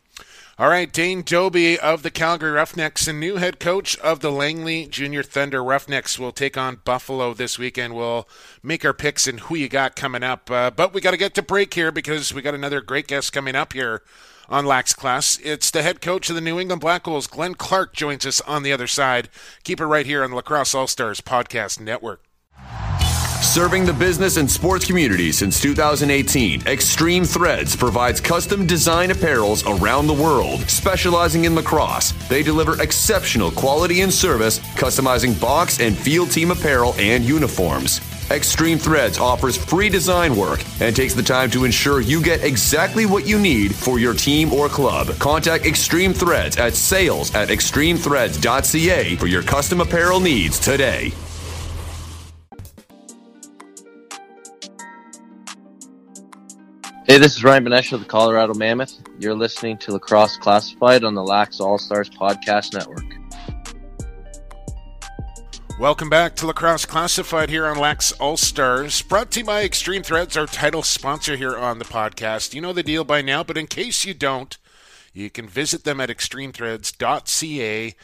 [0.57, 4.87] All right, Dane Dobbie of the Calgary Roughnecks and new head coach of the Langley
[4.87, 7.93] Junior Thunder Roughnecks will take on Buffalo this weekend.
[7.93, 8.25] We'll
[8.63, 10.49] make our picks and who you got coming up.
[10.49, 13.33] Uh, but we got to get to break here because we got another great guest
[13.33, 14.01] coming up here
[14.47, 15.37] on Lax Class.
[15.43, 18.63] It's the head coach of the New England Black Wolves, Glenn Clark, joins us on
[18.63, 19.27] the other side.
[19.65, 22.23] Keep it right here on the Lacrosse All Stars Podcast Network.
[23.41, 30.07] Serving the business and sports community since 2018, Extreme Threads provides custom design apparels around
[30.07, 30.61] the world.
[30.69, 36.95] Specializing in lacrosse, they deliver exceptional quality and service, customizing box and field team apparel
[36.97, 38.01] and uniforms.
[38.31, 43.05] Extreme Threads offers free design work and takes the time to ensure you get exactly
[43.05, 45.09] what you need for your team or club.
[45.19, 51.13] Contact Extreme Threads at sales at extremethreads.ca for your custom apparel needs today.
[57.07, 58.99] Hey, this is Ryan Benesch of the Colorado Mammoth.
[59.19, 63.05] You're listening to Lacrosse Classified on the Lax All Stars Podcast Network.
[65.79, 70.01] Welcome back to Lacrosse Classified here on Lax All Stars, brought to you by Extreme
[70.01, 72.55] Threads, our title sponsor here on the podcast.
[72.55, 74.57] You know the deal by now, but in case you don't,
[75.13, 77.95] you can visit them at extremethreads.ca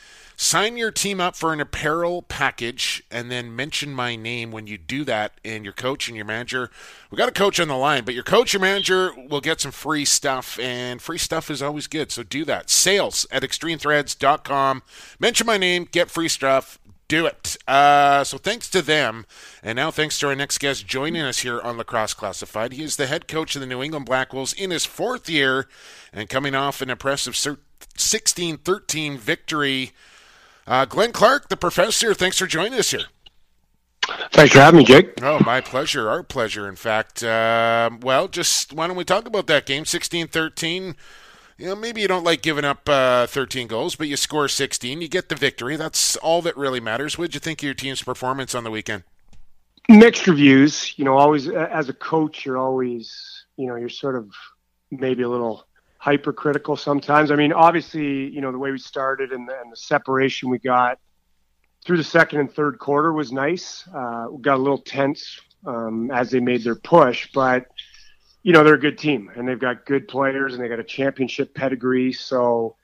[0.42, 4.76] Sign your team up for an apparel package and then mention my name when you
[4.76, 5.34] do that.
[5.46, 6.72] And your coach and your manager,
[7.12, 9.62] we got a coach on the line, but your coach, and your manager will get
[9.62, 12.12] some free stuff, and free stuff is always good.
[12.12, 12.72] So do that.
[12.72, 14.82] Sales at extremethreads.com.
[15.20, 16.80] Mention my name, get free stuff.
[17.08, 17.56] Do it.
[17.68, 19.28] Uh, so thanks to them.
[19.62, 22.74] And now thanks to our next guest joining us here on Lacrosse Classified.
[22.74, 25.68] He is the head coach of the New England Black Wolves in his fourth year
[26.12, 27.38] and coming off an impressive
[27.96, 29.92] 16 13 victory
[30.72, 33.06] uh, Glenn Clark, the professor, thanks for joining us here.
[34.32, 35.22] Thanks for having me, Jake.
[35.22, 36.10] Oh, my pleasure.
[36.10, 37.22] Our pleasure, in fact.
[37.24, 39.86] Uh, well, just why don't we talk about that game?
[39.86, 40.96] 16 13.
[41.58, 45.02] You know, maybe you don't like giving up uh, 13 goals, but you score 16.
[45.02, 45.76] You get the victory.
[45.76, 47.18] That's all that really matters.
[47.18, 49.04] What did you think of your team's performance on the weekend?
[49.90, 50.98] Mixed reviews.
[50.98, 54.32] You know, always as a coach, you're always, you know, you're sort of
[54.90, 55.68] maybe a little
[56.02, 57.30] hypercritical sometimes.
[57.30, 60.58] I mean, obviously, you know, the way we started and the, and the separation we
[60.58, 60.98] got
[61.86, 63.88] through the second and third quarter was nice.
[63.94, 67.68] Uh, we got a little tense um, as they made their push, but
[68.42, 70.84] you know they're a good team and they've got good players and they got a
[70.84, 72.14] championship pedigree.
[72.14, 72.78] So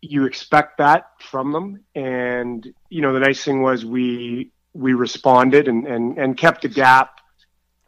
[0.00, 1.84] you expect that from them.
[1.96, 6.68] And you know the nice thing was we we responded and and, and kept the
[6.68, 7.18] gap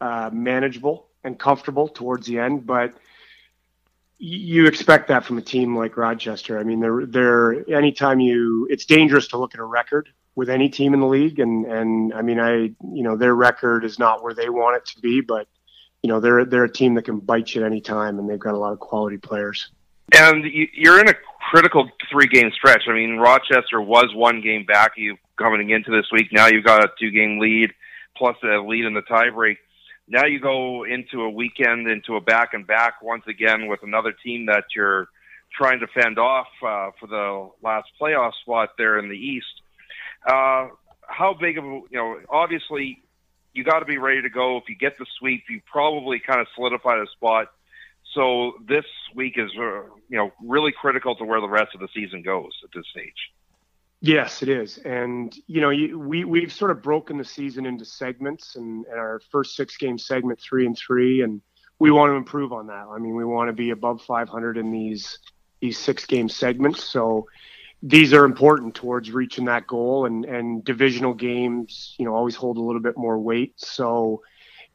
[0.01, 2.93] uh, manageable and comfortable towards the end, but
[4.25, 6.57] you expect that from a team like Rochester.
[6.57, 10.69] I mean, they're they're anytime you it's dangerous to look at a record with any
[10.69, 14.23] team in the league, and and I mean, I you know their record is not
[14.23, 15.49] where they want it to be, but
[16.01, 18.39] you know they're they're a team that can bite you at any time, and they've
[18.39, 19.69] got a lot of quality players.
[20.13, 21.15] And you're in a
[21.51, 22.83] critical three game stretch.
[22.87, 26.27] I mean, Rochester was one game back you coming into this week.
[26.31, 27.73] Now you've got a two game lead
[28.15, 29.57] plus a lead in the tiebreak
[30.07, 34.11] now you go into a weekend, into a back and back once again with another
[34.11, 35.07] team that you're
[35.55, 39.61] trying to fend off uh, for the last playoff spot there in the East.
[40.27, 40.67] Uh,
[41.07, 43.01] how big of a, you know, obviously
[43.53, 44.57] you got to be ready to go.
[44.57, 47.47] If you get the sweep, you probably kind of solidify the spot.
[48.13, 48.85] So this
[49.15, 52.51] week is, uh, you know, really critical to where the rest of the season goes
[52.63, 53.31] at this stage.
[54.05, 58.57] Yes, it is, and you know, we we've sort of broken the season into segments,
[58.57, 61.39] and, and, our first six game segment three and three, and
[61.79, 62.85] we want to improve on that.
[62.91, 65.19] I mean, we want to be above 500 in these
[65.61, 66.83] these six game segments.
[66.83, 67.27] So
[67.81, 72.57] these are important towards reaching that goal, and and divisional games, you know, always hold
[72.57, 73.53] a little bit more weight.
[73.55, 74.21] So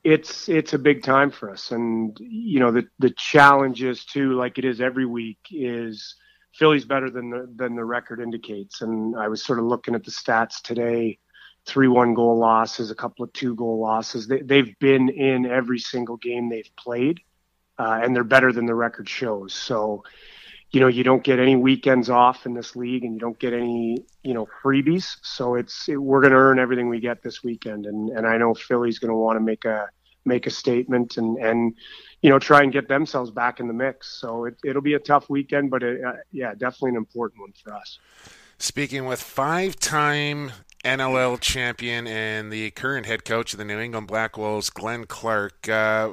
[0.04, 4.38] it's it's a big time for us, and you know the the challenge is too,
[4.38, 6.14] like it is every week, is
[6.54, 8.82] Philly's better than the than the record indicates.
[8.82, 11.18] And I was sort of looking at the stats today
[11.68, 14.26] three one goal losses, a couple of two goal losses.
[14.26, 17.20] They, they've been in every single game they've played,
[17.78, 19.52] uh, and they're better than the record shows.
[19.52, 20.02] So,
[20.70, 23.52] you know, you don't get any weekends off in this league, and you don't get
[23.52, 25.16] any, you know, freebies.
[25.22, 28.38] So it's it, we're going to earn everything we get this weekend, and and I
[28.38, 29.88] know Philly's going to want to make a
[30.24, 31.74] make a statement and and
[32.22, 34.20] you know try and get themselves back in the mix.
[34.20, 37.52] So it, it'll be a tough weekend, but it, uh, yeah, definitely an important one
[37.62, 37.98] for us.
[38.58, 40.50] Speaking with five-time
[40.84, 45.68] NLL champion and the current head coach of the New England Black Wolves, Glenn Clark.
[45.68, 46.10] Uh,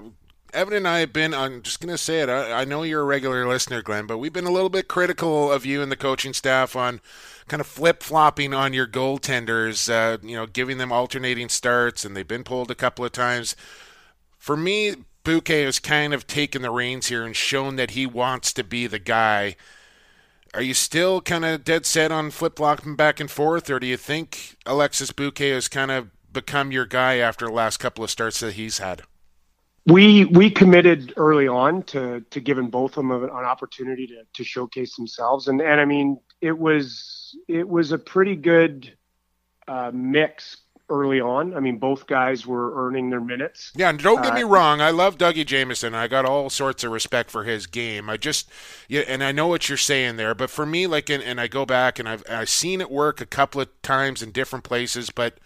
[0.54, 3.02] Evan and I have been, I'm just going to say it, I, I, know you're
[3.02, 5.98] a regular listener, Glenn, but we've been a little bit critical of you and the
[5.98, 7.02] coaching staff on
[7.50, 12.16] kind of flip flopping on your goaltenders, uh, you know, giving them alternating starts, and
[12.16, 13.56] they've been pulled a couple of times.
[14.38, 14.96] For me,
[15.26, 18.88] Buque has kind of taken the reins here and shown that he wants to be
[18.88, 19.58] the guy
[20.56, 23.86] are you still kind of dead set on flip flopping back and forth, or do
[23.86, 28.10] you think Alexis Buque has kind of become your guy after the last couple of
[28.10, 29.04] starts that he's had?
[29.86, 34.44] We we committed early on to to giving both of them an opportunity to to
[34.44, 38.98] showcase themselves, and and I mean it was it was a pretty good
[39.68, 40.58] uh, mix
[40.90, 41.56] early on.
[41.56, 43.72] I mean, both guys were earning their minutes.
[43.76, 44.82] Yeah, and don't get me uh, wrong.
[44.82, 45.96] I love Dougie Jamieson.
[45.96, 48.10] I got all sorts of respect for his game.
[48.10, 48.50] I just,
[48.88, 50.36] yeah, and I know what you're saying there.
[50.36, 53.22] But for me, like, and, and I go back and I've I've seen it work
[53.22, 55.10] a couple of times in different places.
[55.10, 55.40] But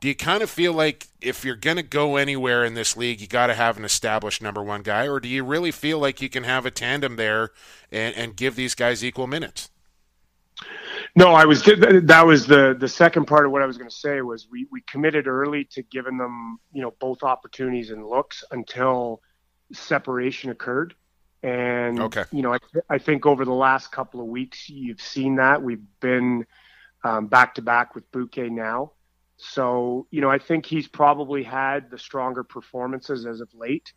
[0.00, 3.20] do you kind of feel like if you're going to go anywhere in this league,
[3.20, 6.22] you got to have an established number one guy, or do you really feel like
[6.22, 7.50] you can have a tandem there
[7.92, 9.70] and, and give these guys equal minutes?
[11.16, 13.96] No, I was that was the the second part of what I was going to
[13.96, 18.44] say was we we committed early to giving them you know both opportunities and looks
[18.50, 19.20] until
[19.72, 20.94] separation occurred.
[21.42, 22.24] And okay.
[22.30, 22.58] you know, I,
[22.88, 26.46] I think over the last couple of weeks you've seen that we've been
[27.02, 28.92] um, back to back with Buque now.
[29.36, 33.94] So you know, I think he's probably had the stronger performances as of late,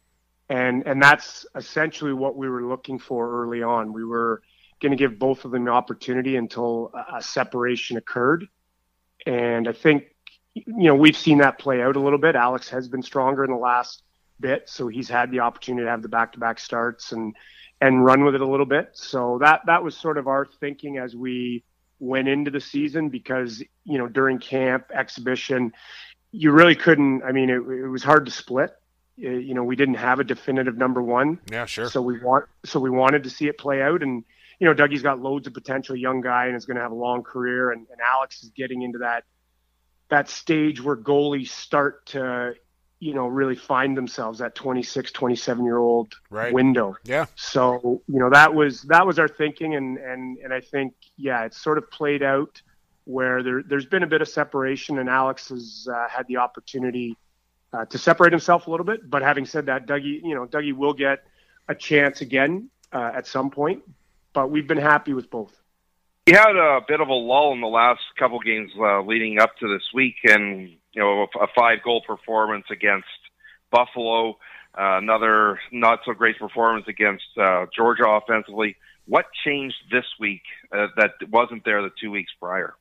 [0.49, 3.91] and and that's essentially what we were looking for early on.
[3.91, 4.41] We were
[4.83, 8.47] going to give both of them the opportunity until a separation occurred.
[9.25, 10.03] And I think,
[10.53, 12.35] you know, we've seen that play out a little bit.
[12.35, 14.03] Alex has been stronger in the last
[14.39, 17.35] bit, so he's had the opportunity to have the back-to-back starts and
[17.81, 18.91] and run with it a little bit.
[18.93, 21.63] So that that was sort of our thinking as we
[21.99, 25.73] went into the season because you know during camp exhibition,
[26.31, 27.23] you really couldn't.
[27.23, 28.71] I mean, it, it was hard to split.
[29.23, 31.39] Uh, you know, we didn't have a definitive number one.
[31.51, 31.89] Yeah, sure.
[31.89, 34.23] So we want so we wanted to see it play out and
[34.63, 36.95] you know, Dougie's got loads of potential, young guy, and is going to have a
[36.95, 37.71] long career.
[37.71, 39.25] And, and Alex is getting into that
[40.07, 42.53] that stage where goalies start to,
[43.01, 46.53] you know, really find themselves that 26, 27 year old right.
[46.53, 46.95] window.
[47.03, 47.25] Yeah.
[47.35, 51.43] So you know that was that was our thinking, and and and I think yeah,
[51.43, 52.61] it's sort of played out
[53.03, 57.17] where there there's been a bit of separation, and Alex has uh, had the opportunity.
[57.73, 60.73] Uh, to separate himself a little bit, but having said that, Dougie, you know, Dougie
[60.73, 61.23] will get
[61.67, 63.81] a chance again uh, at some point
[64.33, 65.53] but we've been happy with both.
[66.27, 69.57] We had a bit of a lull in the last couple games uh, leading up
[69.57, 73.07] to this week, and you know a five-goal performance against
[73.71, 74.37] Buffalo,
[74.77, 78.77] uh, another not so great performance against uh, Georgia offensively.
[79.05, 82.75] What changed this week uh, that wasn't there the two weeks prior?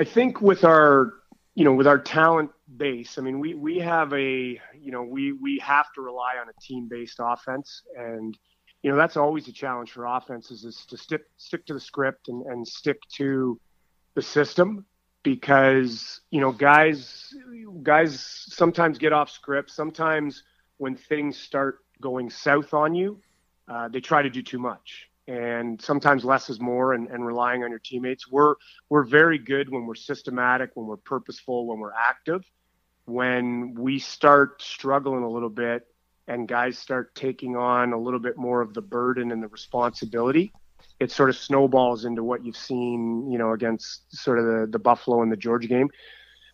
[0.00, 1.12] I think with our
[1.54, 5.30] you know with our talent base, I mean we we have a you know we
[5.30, 8.36] we have to rely on a team-based offense and
[8.86, 12.28] you know that's always a challenge for offenses is to stick stick to the script
[12.28, 13.58] and, and stick to
[14.14, 14.86] the system
[15.24, 17.34] because you know guys
[17.82, 19.72] guys sometimes get off script.
[19.72, 20.44] Sometimes
[20.76, 23.20] when things start going south on you
[23.66, 25.08] uh, they try to do too much.
[25.26, 28.30] And sometimes less is more and, and relying on your teammates.
[28.30, 28.54] We're
[28.88, 32.44] we're very good when we're systematic when we're purposeful when we're active.
[33.06, 35.88] When we start struggling a little bit
[36.28, 40.52] and guys start taking on a little bit more of the burden and the responsibility,
[40.98, 44.78] it sort of snowballs into what you've seen, you know, against sort of the, the
[44.78, 45.90] Buffalo and the Georgia game.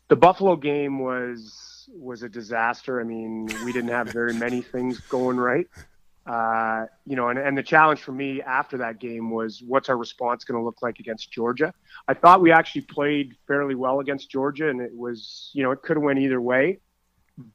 [0.08, 3.00] The Buffalo game was was a disaster.
[3.00, 5.66] I mean, we didn't have very many things going right.
[6.24, 9.96] Uh, you know, and, and the challenge for me after that game was what's our
[9.96, 11.74] response going to look like against Georgia?
[12.06, 15.82] I thought we actually played fairly well against Georgia, and it was, you know, it
[15.82, 16.78] could have went either way.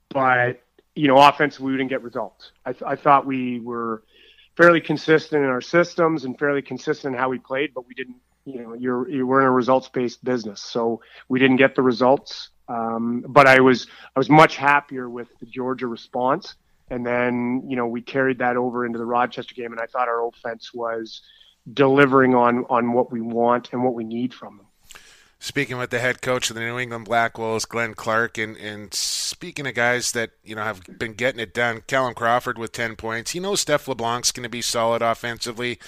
[0.10, 0.62] But
[0.98, 2.52] you know, offensively, we didn't get results.
[2.66, 4.04] I, th- I thought we were
[4.56, 8.18] fairly consistent in our systems and fairly consistent in how we played, but we didn't
[8.48, 10.62] you know, you're, you we're in a results based business.
[10.62, 12.50] So we didn't get the results.
[12.70, 16.56] Um, but I was, I was much happier with the Georgia response.
[16.90, 19.74] And then, you know, we carried that over into the Rochester game.
[19.74, 21.22] And I thought our offense was
[21.74, 24.68] delivering on, on what we want and what we need from them
[25.40, 28.94] speaking with the head coach of the New England Black Wolves, Glenn Clark, and, and
[28.94, 32.96] speaking of guys that you know have been getting it done, Callum Crawford with ten
[32.96, 33.32] points.
[33.32, 35.80] He knows Steph LeBlanc's going to be solid offensively.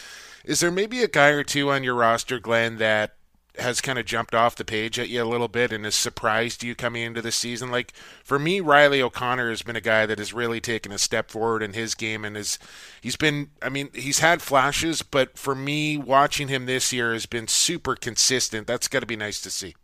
[0.45, 3.15] Is there maybe a guy or two on your roster, Glenn, that
[3.59, 6.63] has kind of jumped off the page at you a little bit and has surprised
[6.63, 7.71] you coming into the season.
[7.71, 7.93] Like
[8.23, 11.63] for me, Riley O'Connor has been a guy that has really taken a step forward
[11.63, 12.59] in his game and is
[13.01, 17.25] he's been I mean, he's had flashes, but for me watching him this year has
[17.25, 18.67] been super consistent.
[18.67, 19.75] That's got to be nice to see.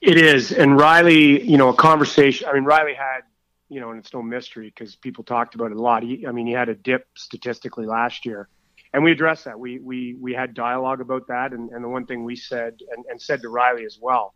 [0.00, 0.52] It is.
[0.52, 3.22] And Riley, you know, a conversation, I mean Riley had
[3.70, 6.02] you know, and it's no mystery because people talked about it a lot.
[6.02, 8.48] He, I mean, he had a dip statistically last year
[8.92, 9.58] and we addressed that.
[9.58, 13.04] We we we had dialogue about that, and, and the one thing we said and,
[13.08, 14.34] and said to Riley as well.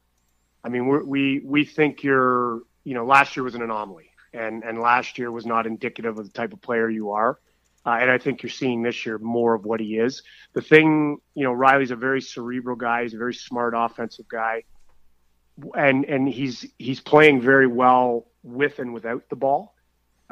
[0.65, 4.63] I mean, we we we think you're you know last year was an anomaly, and
[4.65, 7.39] and last year was not indicative of the type of player you are.
[7.85, 10.23] Uh, and I think you're seeing this year more of what he is.
[10.53, 13.03] The thing, you know, Riley's a very cerebral guy.
[13.03, 14.63] He's a very smart offensive guy,
[15.75, 19.75] and and he's he's playing very well with and without the ball.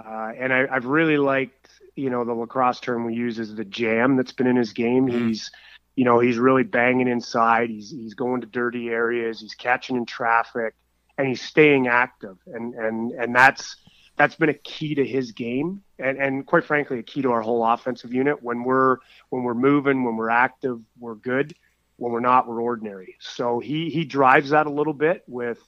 [0.06, 3.64] Uh, and I, I've really liked you know the lacrosse term we use is the
[3.64, 5.06] jam that's been in his game.
[5.06, 5.28] Mm-hmm.
[5.28, 5.50] He's
[5.96, 7.70] you know he's really banging inside.
[7.70, 9.40] He's he's going to dirty areas.
[9.40, 10.74] He's catching in traffic,
[11.18, 12.38] and he's staying active.
[12.46, 13.76] And and and that's
[14.16, 17.42] that's been a key to his game, and and quite frankly a key to our
[17.42, 18.42] whole offensive unit.
[18.42, 18.98] When we're
[19.28, 21.54] when we're moving, when we're active, we're good.
[21.96, 23.16] When we're not, we're ordinary.
[23.20, 25.58] So he he drives that a little bit with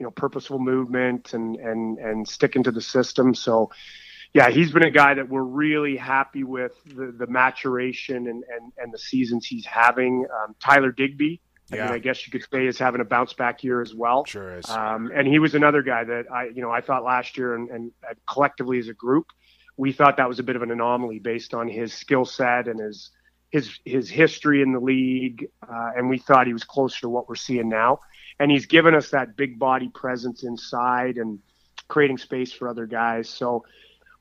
[0.00, 3.34] you know purposeful movement and and and sticking to the system.
[3.34, 3.70] So
[4.32, 8.72] yeah, he's been a guy that we're really happy with the, the maturation and, and,
[8.78, 10.24] and the seasons he's having.
[10.32, 11.40] Um, Tyler Digby,
[11.72, 11.82] yeah.
[11.82, 14.24] I, mean, I guess you could say is having a bounce back year as well.
[14.24, 14.68] Sure is.
[14.70, 17.70] Um, and he was another guy that I, you know, I thought last year and,
[17.70, 17.92] and
[18.28, 19.26] collectively as a group,
[19.76, 22.78] we thought that was a bit of an anomaly based on his skill set and
[22.78, 23.10] his
[23.50, 27.28] his his history in the league, uh, and we thought he was closer to what
[27.28, 27.98] we're seeing now.
[28.40, 31.38] And he's given us that big body presence inside and
[31.86, 33.28] creating space for other guys.
[33.28, 33.64] So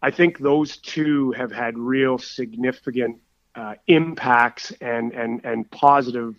[0.01, 3.21] I think those two have had real significant
[3.55, 6.35] uh, impacts and and and positive,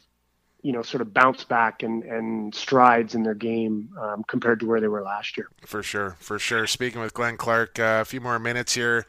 [0.62, 4.66] you know, sort of bounce back and and strides in their game um, compared to
[4.66, 5.48] where they were last year.
[5.66, 6.66] For sure, for sure.
[6.66, 9.06] Speaking with Glenn Clark, uh, a few more minutes here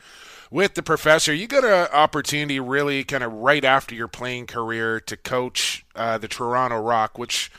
[0.50, 1.34] with the professor.
[1.34, 6.18] You got an opportunity, really, kind of right after your playing career, to coach uh,
[6.18, 7.52] the Toronto Rock, which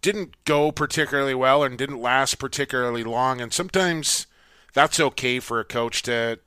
[0.00, 4.26] didn't go particularly well and didn't last particularly long, and sometimes
[4.72, 6.38] that's okay for a coach to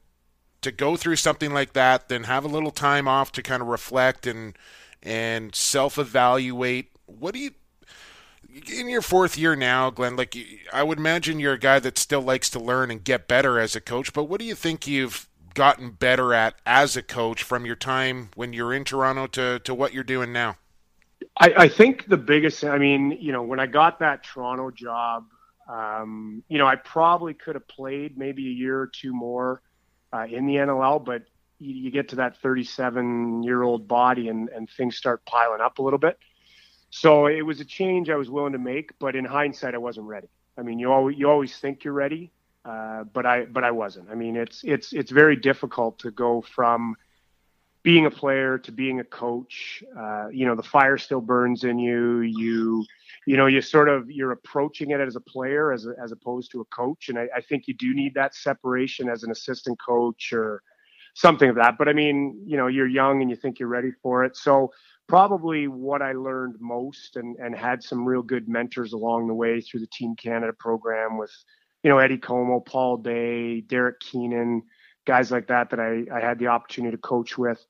[0.61, 3.67] to go through something like that, then have a little time off to kind of
[3.67, 4.57] reflect and
[5.03, 6.91] and self evaluate.
[7.05, 7.51] What do you
[8.71, 10.15] in your fourth year now, Glenn?
[10.15, 10.35] Like
[10.71, 13.75] I would imagine you're a guy that still likes to learn and get better as
[13.75, 14.13] a coach.
[14.13, 18.29] But what do you think you've gotten better at as a coach from your time
[18.35, 20.57] when you're in Toronto to to what you're doing now?
[21.41, 22.63] I, I think the biggest.
[22.63, 25.25] I mean, you know, when I got that Toronto job
[25.71, 29.61] um, you know, I probably could have played maybe a year or two more
[30.13, 31.23] uh, in the NLL, but
[31.59, 35.79] you, you get to that 37 year old body and, and things start piling up
[35.79, 36.17] a little bit.
[36.89, 40.07] So it was a change I was willing to make, but in hindsight, I wasn't
[40.07, 40.27] ready.
[40.57, 42.33] I mean, you always, you always think you're ready,
[42.65, 44.09] uh, but I but I wasn't.
[44.09, 46.97] I mean, it's it's it's very difficult to go from
[47.83, 49.83] being a player to being a coach.
[49.97, 52.21] Uh, you know, the fire still burns in you.
[52.21, 52.85] You
[53.25, 56.51] you know, you sort of you're approaching it as a player as a, as opposed
[56.51, 59.79] to a coach, and I, I think you do need that separation as an assistant
[59.79, 60.63] coach or
[61.13, 61.77] something of that.
[61.77, 64.71] But I mean, you know, you're young and you think you're ready for it, so
[65.07, 69.59] probably what I learned most and, and had some real good mentors along the way
[69.59, 71.31] through the Team Canada program with,
[71.83, 74.63] you know, Eddie Comeau, Paul Day, Derek Keenan,
[75.11, 77.65] guys like that that I, I had the opportunity to coach with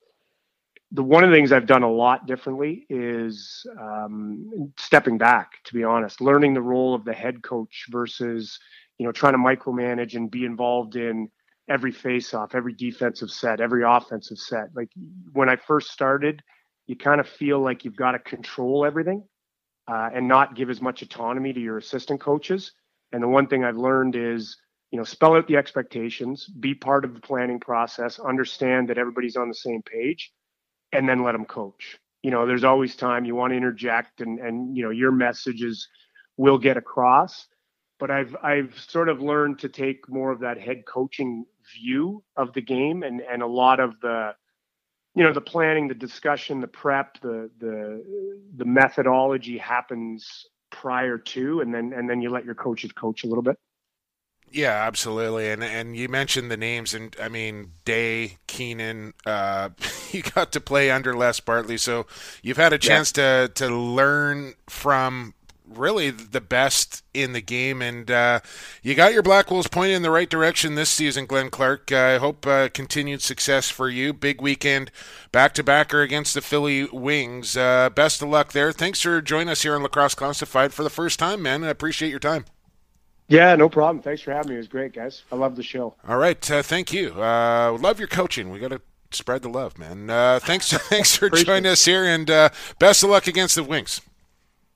[0.92, 5.50] the one of the things I've done a lot differently is um, stepping back.
[5.64, 8.60] To be honest, learning the role of the head coach versus
[8.98, 11.28] you know trying to micromanage and be involved in
[11.68, 14.68] every face-off, every defensive set, every offensive set.
[14.76, 14.90] Like
[15.32, 16.42] when I first started,
[16.86, 19.24] you kind of feel like you've got to control everything
[19.88, 22.72] uh, and not give as much autonomy to your assistant coaches.
[23.12, 24.56] And the one thing I've learned is
[24.92, 29.36] you know spell out the expectations, be part of the planning process, understand that everybody's
[29.36, 30.32] on the same page
[30.92, 31.98] and then let them coach.
[32.22, 35.88] You know, there's always time you want to interject and and you know your messages
[36.36, 37.48] will get across.
[37.98, 42.52] But I've I've sort of learned to take more of that head coaching view of
[42.52, 44.34] the game and and a lot of the
[45.14, 48.04] you know the planning, the discussion, the prep, the the
[48.56, 53.26] the methodology happens prior to, and then and then you let your coaches coach a
[53.26, 53.56] little bit.
[54.52, 55.50] Yeah, absolutely.
[55.50, 59.14] And and you mentioned the names, and I mean Day, Keenan.
[59.24, 59.70] Uh,
[60.12, 62.06] you got to play under Les Bartley, so
[62.42, 63.46] you've had a chance yeah.
[63.46, 65.34] to to learn from
[65.66, 68.40] really the best in the game, and uh,
[68.82, 71.90] you got your Black Wolves pointing in the right direction this season, Glenn Clark.
[71.90, 74.12] Uh, I hope uh, continued success for you.
[74.12, 74.90] Big weekend,
[75.30, 77.56] back to backer against the Philly Wings.
[77.56, 78.70] Uh, best of luck there.
[78.70, 81.64] Thanks for joining us here on Lacrosse Classified for the first time, man.
[81.64, 82.44] I appreciate your time.
[83.32, 84.02] Yeah, no problem.
[84.02, 84.56] Thanks for having me.
[84.56, 85.22] It was great, guys.
[85.32, 85.94] I love the show.
[86.06, 87.14] All right, uh, thank you.
[87.14, 88.50] Uh, love your coaching.
[88.50, 90.10] We got to spread the love, man.
[90.10, 94.02] Uh, thanks, thanks for joining us here, and uh, best of luck against the Wings.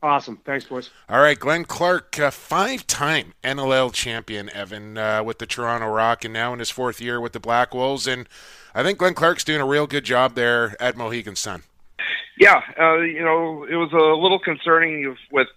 [0.03, 0.39] Awesome.
[0.47, 0.89] Thanks, boys.
[1.07, 6.33] All right, Glenn Clark, uh, five-time NLL champion, Evan, uh, with the Toronto Rock, and
[6.33, 8.07] now in his fourth year with the Black Wolves.
[8.07, 8.27] And
[8.75, 11.65] I think Glenn Clark's doing a real good job there at Mohegan Sun.
[12.39, 12.63] Yeah,
[13.03, 15.49] you know, it was a little concerning with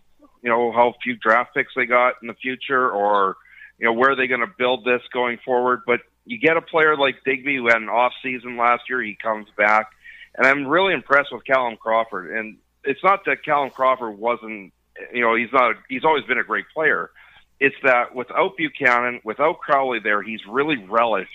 [0.42, 3.38] you know how few draft picks they got in the future, or
[3.78, 5.82] you know where are they going to build this going forward.
[5.86, 9.02] But you get a player like Digby who had an off season last year.
[9.02, 9.92] He comes back,
[10.36, 12.38] and I'm really impressed with Callum Crawford.
[12.38, 14.74] And it's not that Callum Crawford wasn't,
[15.14, 15.76] you know, he's not.
[15.90, 17.12] He's always been a great player.
[17.60, 21.30] It's that without Buchanan, without Crowley there, he's really relished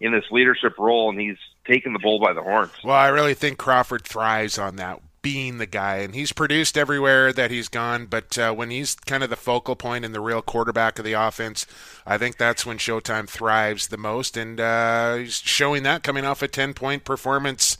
[0.00, 1.36] in this leadership role, and he's
[1.66, 2.72] taken the bull by the horns.
[2.84, 7.32] Well, I really think Crawford thrives on that being the guy, and he's produced everywhere
[7.32, 8.06] that he's gone.
[8.06, 11.14] But uh, when he's kind of the focal point and the real quarterback of the
[11.14, 11.66] offense,
[12.06, 16.42] I think that's when Showtime thrives the most, and uh, he's showing that coming off
[16.42, 17.76] a ten-point performance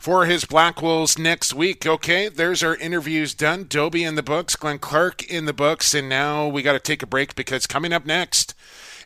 [0.00, 1.86] for his Black Wolves next week.
[1.86, 3.66] Okay, there's our interviews done.
[3.68, 7.04] Dobbie in the books, Glenn Clark in the books, and now we got to take
[7.04, 8.52] a break because coming up next.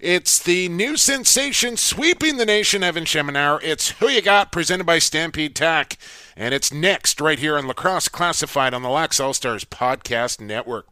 [0.05, 3.59] It's the new sensation sweeping the nation, Evan Schemenauer.
[3.63, 5.97] It's Who You Got, presented by Stampede Tack.
[6.37, 10.89] And it's next right here on Lacrosse Classified on the Lax All Stars Podcast Network.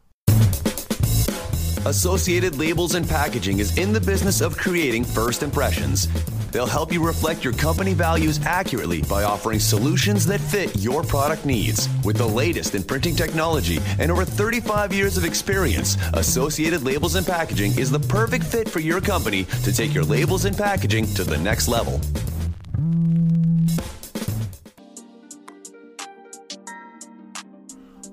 [1.85, 6.07] Associated Labels and Packaging is in the business of creating first impressions.
[6.53, 11.45] They'll help you reflect your company values accurately by offering solutions that fit your product
[11.45, 11.89] needs.
[12.05, 17.25] With the latest in printing technology and over 35 years of experience, Associated Labels and
[17.25, 21.23] Packaging is the perfect fit for your company to take your labels and packaging to
[21.23, 21.99] the next level.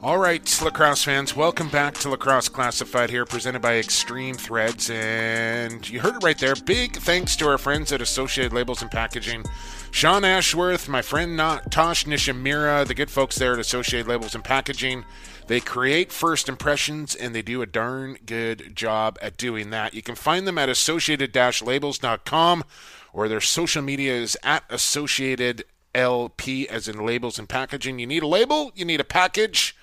[0.03, 4.89] All right, lacrosse fans, welcome back to Lacrosse Classified here, presented by Extreme Threads.
[4.89, 6.55] And you heard it right there.
[6.55, 9.45] Big thanks to our friends at Associated Labels and Packaging.
[9.91, 11.37] Sean Ashworth, my friend
[11.71, 15.05] Tosh Nishimura, the good folks there at Associated Labels and Packaging.
[15.49, 19.93] They create first impressions and they do a darn good job at doing that.
[19.93, 22.65] You can find them at associated labels.com
[23.13, 27.99] or their social media is at associated LP as in labels and packaging.
[27.99, 29.77] You need a label, you need a package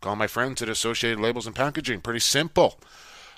[0.00, 2.00] Call my friends at Associated Labels and Packaging.
[2.00, 2.78] Pretty simple.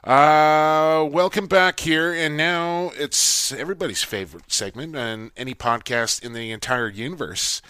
[0.04, 6.52] Uh, welcome back here, and now it's everybody's favorite segment and any podcast in the
[6.52, 7.61] entire universe.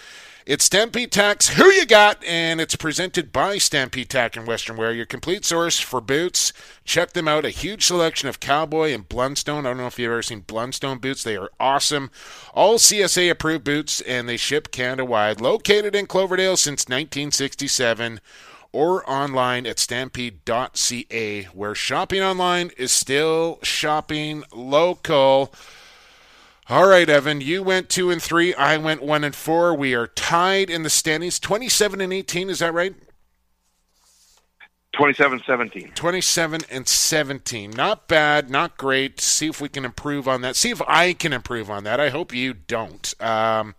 [0.49, 4.93] It's Stampede Tack's Who You Got, and it's presented by Stampede Tack and Western Wear,
[4.93, 6.55] your complete source for boots.
[6.85, 7.45] Check them out.
[7.45, 9.61] A huge selection of cowboy and Blundstone.
[9.61, 11.23] I don't know if you've ever seen Blundstone boots.
[11.23, 12.11] They are awesome.
[12.55, 15.39] All CSA approved boots, and they ship Canada wide.
[15.39, 18.21] Located in Cloverdale since 1967
[18.73, 25.55] or online at stampede.ca, where shopping online is still shopping local.
[26.69, 28.53] All right, Evan, you went two and three.
[28.55, 29.75] I went one and four.
[29.75, 32.51] We are tied in the standings, 27 and 18.
[32.51, 32.95] Is that right?
[34.93, 35.93] 27 17.
[35.95, 37.71] 27 and 17.
[37.71, 39.21] Not bad, not great.
[39.21, 40.57] See if we can improve on that.
[40.57, 42.01] See if I can improve on that.
[42.01, 43.15] I hope you don't.
[43.23, 43.75] Um,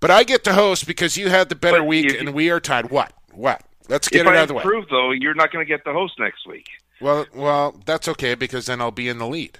[0.00, 2.48] but I get to host because you had the better but week, you, and we
[2.50, 2.90] are tied.
[2.90, 3.12] What?
[3.32, 3.62] What?
[3.90, 4.60] Let's get if it out of the way.
[4.60, 6.66] If I improve, though, you're not going to get the host next week.
[7.00, 9.58] Well, well, that's okay because then I'll be in the lead.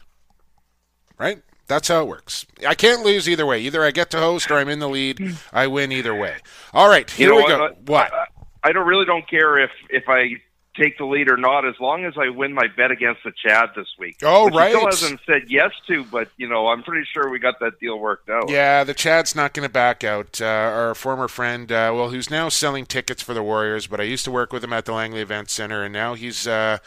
[1.19, 1.43] Right?
[1.67, 2.47] That's how it works.
[2.67, 3.61] I can't lose either way.
[3.61, 5.37] Either I get to host or I'm in the lead.
[5.53, 6.37] I win either way.
[6.73, 7.75] All right, here you know we go.
[7.87, 8.13] What?
[8.13, 8.27] I,
[8.63, 10.31] I don't really don't care if if I
[10.77, 13.71] take the lead or not, as long as I win my bet against the Chad
[13.75, 14.19] this week.
[14.23, 14.71] Oh, which right.
[14.71, 17.99] Still hasn't said yes to, but you know, I'm pretty sure we got that deal
[17.99, 18.49] worked out.
[18.49, 20.41] Yeah, the Chad's not going to back out.
[20.41, 24.05] Uh, our former friend, uh, well, who's now selling tickets for the Warriors, but I
[24.05, 26.47] used to work with him at the Langley Event Center, and now he's.
[26.47, 26.79] Uh,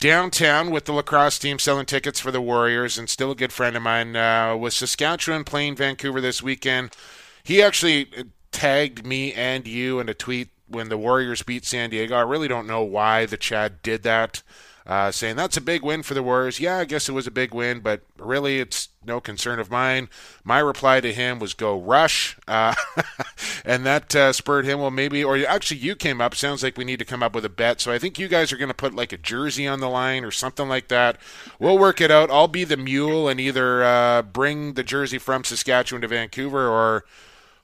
[0.00, 3.76] downtown with the lacrosse team selling tickets for the Warriors, and still a good friend
[3.76, 4.14] of mine.
[4.14, 6.94] Uh, was Saskatchewan playing Vancouver this weekend?
[7.42, 8.06] He actually
[8.52, 12.14] tagged me and you in a tweet when the Warriors beat San Diego.
[12.14, 14.42] I really don't know why the Chad did that.
[14.86, 16.60] uh, saying that's a big win for the Warriors.
[16.60, 20.08] Yeah, I guess it was a big win, but really it's no concern of mine.
[20.44, 22.74] My reply to him was go rush, uh,
[23.66, 24.80] and that uh, spurred him.
[24.80, 26.34] Well, maybe, or actually, you came up.
[26.34, 27.82] Sounds like we need to come up with a bet.
[27.82, 30.24] So I think you guys are going to put like a jersey on the line
[30.24, 31.18] or something like that.
[31.58, 32.30] We'll work it out.
[32.30, 37.04] I'll be the mule and either uh, bring the jersey from Saskatchewan to Vancouver or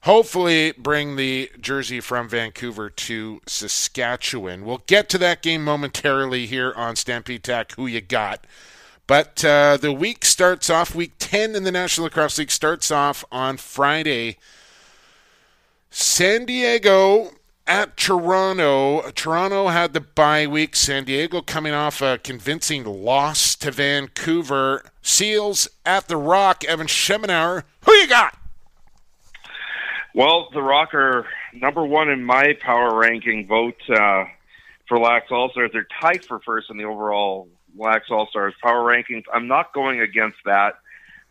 [0.05, 4.65] hopefully bring the jersey from Vancouver to Saskatchewan.
[4.65, 7.73] We'll get to that game momentarily here on Stampede Tack.
[7.73, 8.47] Who you got?
[9.07, 13.25] But uh, the week starts off, week 10 in the National Lacrosse League starts off
[13.33, 14.37] on Friday.
[15.91, 17.33] San Diego
[17.67, 19.11] at Toronto.
[19.13, 20.77] Toronto had the bye week.
[20.77, 24.85] San Diego coming off a convincing loss to Vancouver.
[25.01, 26.65] Seals at the Rock.
[26.65, 27.65] Evan Schemenauer.
[27.83, 28.37] Who you got?
[30.15, 34.25] Well, the Rock are number one in my power ranking vote uh,
[34.87, 35.71] for Lax All Stars.
[35.73, 39.25] They're tied for first in the overall Lax All Stars power rankings.
[39.33, 40.75] I'm not going against that.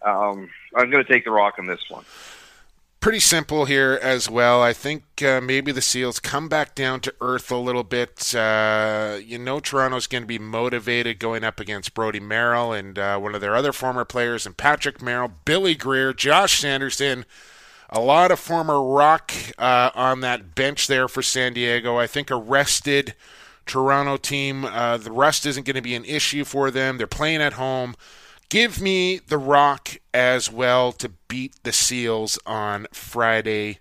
[0.06, 2.04] Um, I'm going to take the Rock on this one.
[3.00, 4.62] Pretty simple here as well.
[4.62, 8.36] I think uh, maybe the Seals come back down to earth a little bit.
[8.36, 13.18] Uh, you know, Toronto's going to be motivated going up against Brody Merrill and uh,
[13.18, 17.26] one of their other former players, and Patrick Merrill, Billy Greer, Josh Sanderson
[17.94, 21.98] a lot of former rock uh, on that bench there for San Diego.
[21.98, 23.14] I think a rested
[23.68, 24.66] Toronto team.
[24.66, 26.98] Uh, the rust isn't going to be an issue for them.
[26.98, 27.96] They're playing at home.
[28.50, 33.78] Give me the Rock as well to beat the Seals on Friday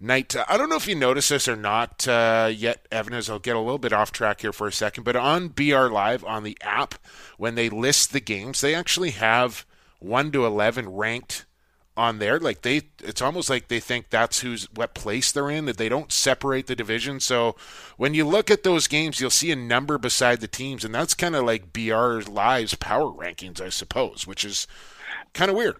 [0.00, 0.34] night.
[0.48, 3.56] I don't know if you noticed this or not uh, yet, Evan, as I'll get
[3.56, 6.56] a little bit off track here for a second, but on BR Live on the
[6.62, 6.94] app,
[7.36, 9.66] when they list the games, they actually have
[10.00, 11.44] 1 to 11 ranked
[11.96, 12.38] on there.
[12.38, 15.64] Like they, it's almost like they think that's who's what place they're in.
[15.66, 17.20] That they don't separate the division.
[17.20, 17.56] So
[17.96, 21.14] when you look at those games, you'll see a number beside the teams, and that's
[21.14, 24.66] kind of like BR Live's power rankings, I suppose, which is
[25.32, 25.76] kind of weird.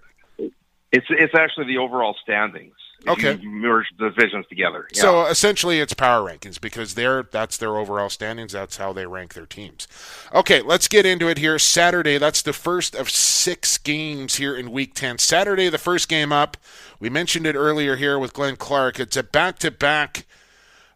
[0.92, 2.74] It's it's actually the overall standings
[3.06, 3.36] okay.
[3.42, 4.88] merge the divisions together.
[4.92, 5.00] Yeah.
[5.02, 8.52] So essentially, it's power rankings because they're that's their overall standings.
[8.52, 9.86] That's how they rank their teams.
[10.34, 11.58] Okay, let's get into it here.
[11.58, 15.18] Saturday, that's the first of six games here in Week Ten.
[15.18, 16.56] Saturday, the first game up.
[16.98, 18.98] We mentioned it earlier here with Glenn Clark.
[18.98, 20.26] It's a back-to-back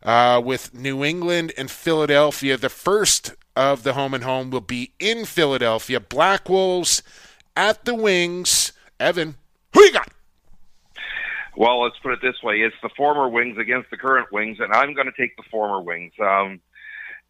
[0.02, 2.56] uh, with New England and Philadelphia.
[2.56, 6.00] The first of the home and home will be in Philadelphia.
[6.00, 7.02] Black Wolves
[7.56, 8.72] at the Wings.
[8.98, 9.34] Evan,
[9.74, 10.08] who you got?
[11.60, 14.72] Well, let's put it this way: it's the former Wings against the current Wings, and
[14.72, 16.14] I'm going to take the former Wings.
[16.18, 16.62] Um,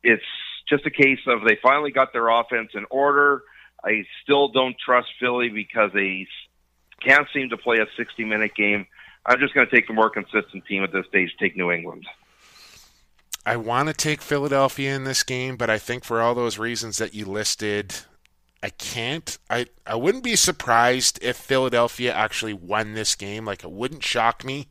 [0.05, 0.22] it's
[0.68, 3.43] just a case of they finally got their offense in order.
[3.85, 6.28] I still don't trust Philly because they
[7.05, 8.87] can't seem to play a 60 minute game.
[9.26, 12.07] I'm just going to take the more consistent team at this stage, take New England.
[13.45, 16.99] I want to take Philadelphia in this game, but I think for all those reasons
[16.99, 17.97] that you listed,
[18.63, 19.39] I can't.
[19.49, 23.47] I, I wouldn't be surprised if Philadelphia actually won this game.
[23.47, 24.69] Like, it wouldn't shock me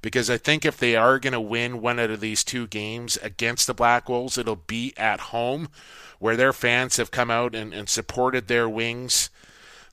[0.00, 3.16] because I think if they are going to win one out of these two games
[3.18, 5.68] against the Black Wolves, it'll be at home
[6.20, 9.28] where their fans have come out and, and supported their wings.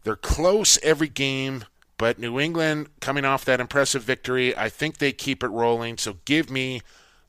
[0.03, 1.65] They're close every game,
[1.97, 5.97] but New England coming off that impressive victory, I think they keep it rolling.
[5.97, 6.81] So give me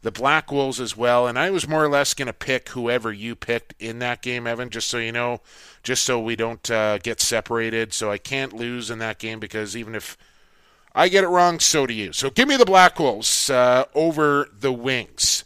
[0.03, 1.27] the Black Wolves as well.
[1.27, 4.47] And I was more or less going to pick whoever you picked in that game,
[4.47, 5.41] Evan, just so you know,
[5.83, 7.93] just so we don't uh, get separated.
[7.93, 10.17] So I can't lose in that game because even if
[10.95, 12.13] I get it wrong, so do you.
[12.13, 15.45] So give me the Black Wolves uh, over the Wings.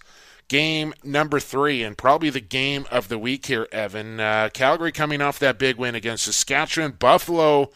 [0.49, 4.21] Game number three, and probably the game of the week here, Evan.
[4.21, 6.93] Uh, Calgary coming off that big win against Saskatchewan.
[6.93, 7.71] Buffalo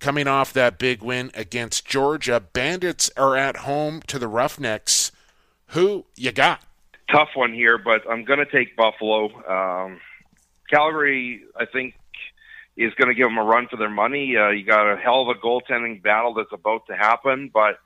[0.00, 2.40] coming off that big win against Georgia.
[2.40, 5.12] Bandits are at home to the Roughnecks.
[5.68, 6.62] Who you got?
[7.10, 9.26] Tough one here, but I'm going to take Buffalo.
[9.48, 10.00] Um,
[10.70, 11.94] Calgary, I think,
[12.76, 14.36] is going to give them a run for their money.
[14.36, 17.78] Uh, you got a hell of a goaltending battle that's about to happen, but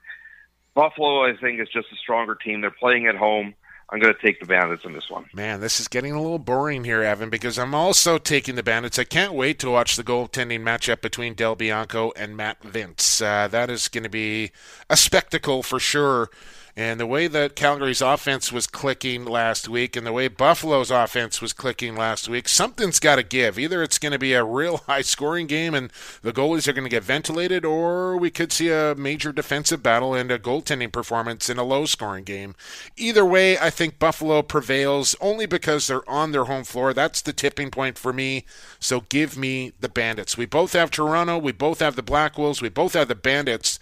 [0.75, 2.61] Buffalo, I think, is just a stronger team.
[2.61, 3.53] They're playing at home.
[3.89, 5.25] I'm going to take the Bandits in this one.
[5.33, 8.97] Man, this is getting a little boring here, Evan, because I'm also taking the Bandits.
[8.97, 13.21] I can't wait to watch the goaltending matchup between Del Bianco and Matt Vinc.
[13.21, 14.51] Uh, that is going to be
[14.89, 16.29] a spectacle for sure.
[16.75, 21.39] And the way that Calgary's offense was clicking last week and the way Buffalo's offense
[21.39, 23.59] was clicking last week, something's got to give.
[23.59, 25.91] Either it's going to be a real high scoring game and
[26.23, 30.15] the goalies are going to get ventilated, or we could see a major defensive battle
[30.15, 32.55] and a goaltending performance in a low scoring game.
[32.97, 36.91] Either way, I think Buffalo prevails only because they're on their home floor.
[36.91, 38.45] That's the tipping point for me.
[38.79, 40.37] So give me the Bandits.
[40.37, 43.77] We both have Toronto, we both have the Black Wolves, we both have the Bandits.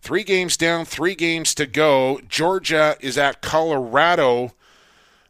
[0.00, 2.20] Three games down, three games to go.
[2.28, 4.52] Georgia is at Colorado.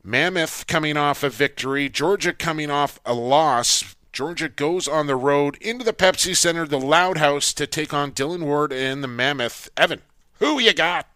[0.05, 3.97] Mammoth coming off a victory, Georgia coming off a loss.
[4.13, 8.13] Georgia goes on the road into the Pepsi Center, the Loud House, to take on
[8.13, 9.69] Dylan Ward and the Mammoth.
[9.77, 10.03] Evan,
[10.39, 11.07] who you got?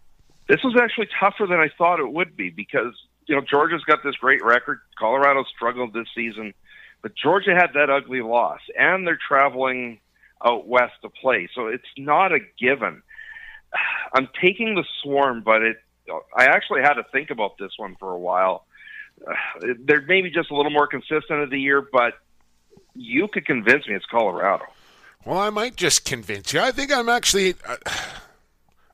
[0.48, 2.94] This was actually tougher than I thought it would be because
[3.26, 4.80] you know Georgia's got this great record.
[4.98, 6.52] Colorado struggled this season,
[7.00, 10.00] but Georgia had that ugly loss, and they're traveling
[10.44, 13.02] out west to play, so it's not a given.
[14.14, 15.76] I'm taking the Swarm, but it.
[16.36, 18.66] I actually had to think about this one for a while.
[19.26, 19.34] Uh,
[19.84, 22.14] they're maybe just a little more consistent of the year, but
[22.94, 24.64] you could convince me it's Colorado.
[25.24, 26.60] Well, I might just convince you.
[26.60, 27.54] I think I'm actually.
[27.66, 27.76] Uh,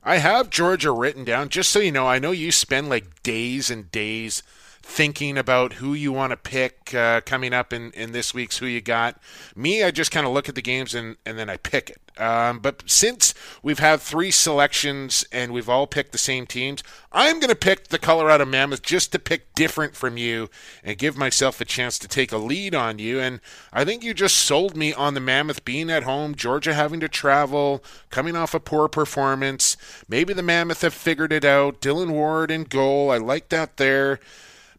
[0.03, 2.07] I have Georgia written down, just so you know.
[2.07, 4.43] I know you spend like days and days
[4.81, 8.65] thinking about who you want to pick uh, coming up in, in this week's Who
[8.65, 9.19] You Got.
[9.55, 12.08] Me, I just kind of look at the games and, and then I pick it.
[12.19, 17.39] Um, but since we've had three selections and we've all picked the same teams, I'm
[17.39, 20.49] going to pick the Colorado Mammoth just to pick different from you
[20.83, 23.19] and give myself a chance to take a lead on you.
[23.19, 23.39] And
[23.71, 27.07] I think you just sold me on the Mammoth being at home, Georgia having to
[27.07, 29.77] travel, coming off a poor performance.
[30.07, 31.81] Maybe the Mammoth have figured it out.
[31.81, 33.11] Dylan Ward in goal.
[33.11, 34.19] I like that there.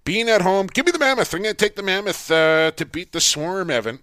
[0.04, 1.34] Being at home, give me the Mammoth.
[1.34, 4.00] I'm going to take the Mammoth uh, to beat the Swarm, Evan.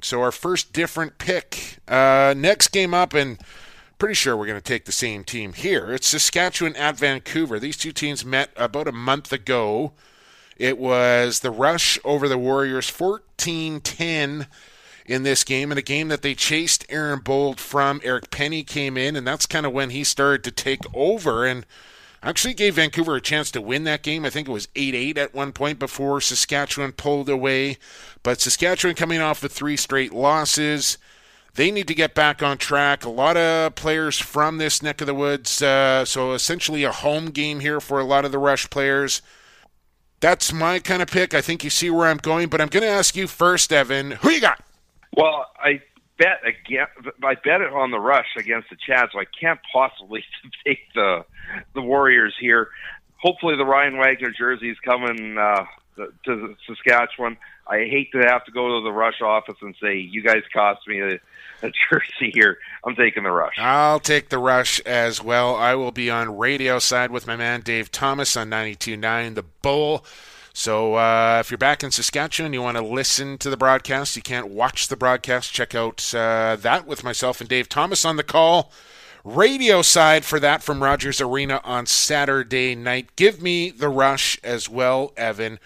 [0.00, 1.78] So our first different pick.
[1.88, 3.38] Uh, next game up, and
[3.98, 5.92] pretty sure we're going to take the same team here.
[5.92, 7.58] It's Saskatchewan at Vancouver.
[7.58, 9.92] These two teams met about a month ago.
[10.56, 14.46] It was the Rush over the Warriors 14 10
[15.06, 18.00] in this game, and a game that they chased Aaron Bold from.
[18.04, 21.44] Eric Penney came in, and that's kind of when he started to take over.
[21.44, 21.66] And
[22.22, 24.24] actually gave Vancouver a chance to win that game.
[24.24, 27.78] I think it was 8 8 at one point before Saskatchewan pulled away.
[28.22, 30.98] But Saskatchewan coming off of three straight losses.
[31.54, 33.04] They need to get back on track.
[33.04, 35.60] A lot of players from this neck of the woods.
[35.60, 39.22] Uh, so essentially a home game here for a lot of the Rush players.
[40.20, 41.34] That's my kind of pick.
[41.34, 44.12] I think you see where I'm going, but I'm going to ask you first, Evan.
[44.12, 44.62] Who you got?
[45.16, 45.80] Well, I
[46.18, 46.86] bet again.
[47.22, 50.24] I bet it on the rush against the Chad, so I can't possibly
[50.66, 51.24] take the
[51.74, 52.68] the Warriors here.
[53.16, 55.64] Hopefully, the Ryan Wagner jersey is coming uh,
[56.24, 57.36] to Saskatchewan.
[57.66, 60.86] I hate to have to go to the Rush office and say you guys cost
[60.86, 61.14] me a,
[61.62, 62.58] a jersey here.
[62.84, 63.54] I'm taking the Rush.
[63.58, 65.54] I'll take the Rush as well.
[65.54, 70.04] I will be on radio side with my man Dave Thomas on 92.9 The Bull.
[70.58, 74.16] So uh, if you're back in Saskatchewan, and you want to listen to the broadcast,
[74.16, 78.16] you can't watch the broadcast, check out uh, that with myself and Dave Thomas on
[78.16, 78.72] the call.
[79.22, 83.14] Radio side for that from Rogers Arena on Saturday night.
[83.14, 85.60] Give me the rush as well, Evan.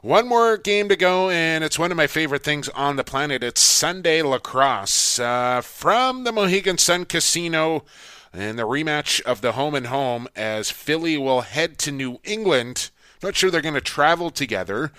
[0.00, 3.44] One more game to go, and it's one of my favorite things on the planet.
[3.44, 7.84] It's Sunday lacrosse uh, from the Mohegan Sun Casino,
[8.32, 12.88] and the rematch of the home and home as Philly will head to New England
[13.22, 14.92] not sure they're going to travel together.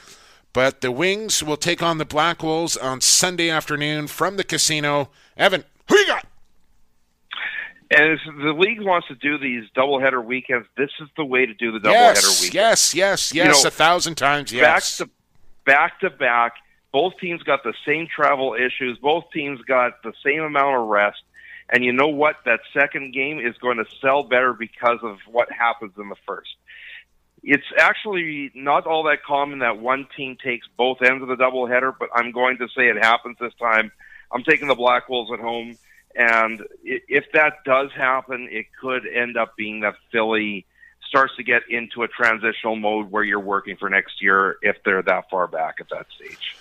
[0.52, 5.10] But the Wings will take on the Black Wolves on Sunday afternoon from the casino.
[5.38, 6.26] Evan, who you got?
[7.92, 11.54] And if the league wants to do these doubleheader weekends, this is the way to
[11.54, 12.54] do the doubleheader yes, weekend.
[12.56, 15.00] Yes, yes, yes, you know, a thousand times, yes.
[15.00, 15.14] Back to
[15.66, 16.54] back to back.
[16.92, 18.98] Both teams got the same travel issues.
[19.00, 21.22] Both teams got the same amount of rest.
[21.72, 22.38] And you know what?
[22.46, 26.50] That second game is going to sell better because of what happens in the first
[27.44, 31.94] it's actually not all that common that one team takes both ends of the doubleheader,
[31.98, 33.92] but I'm going to say it happens this time.
[34.32, 35.78] I'm taking the Black Wolves at home,
[36.16, 40.66] and if that does happen, it could end up being that Philly
[41.08, 45.02] starts to get into a transitional mode where you're working for next year if they're
[45.02, 46.56] that far back at that stage.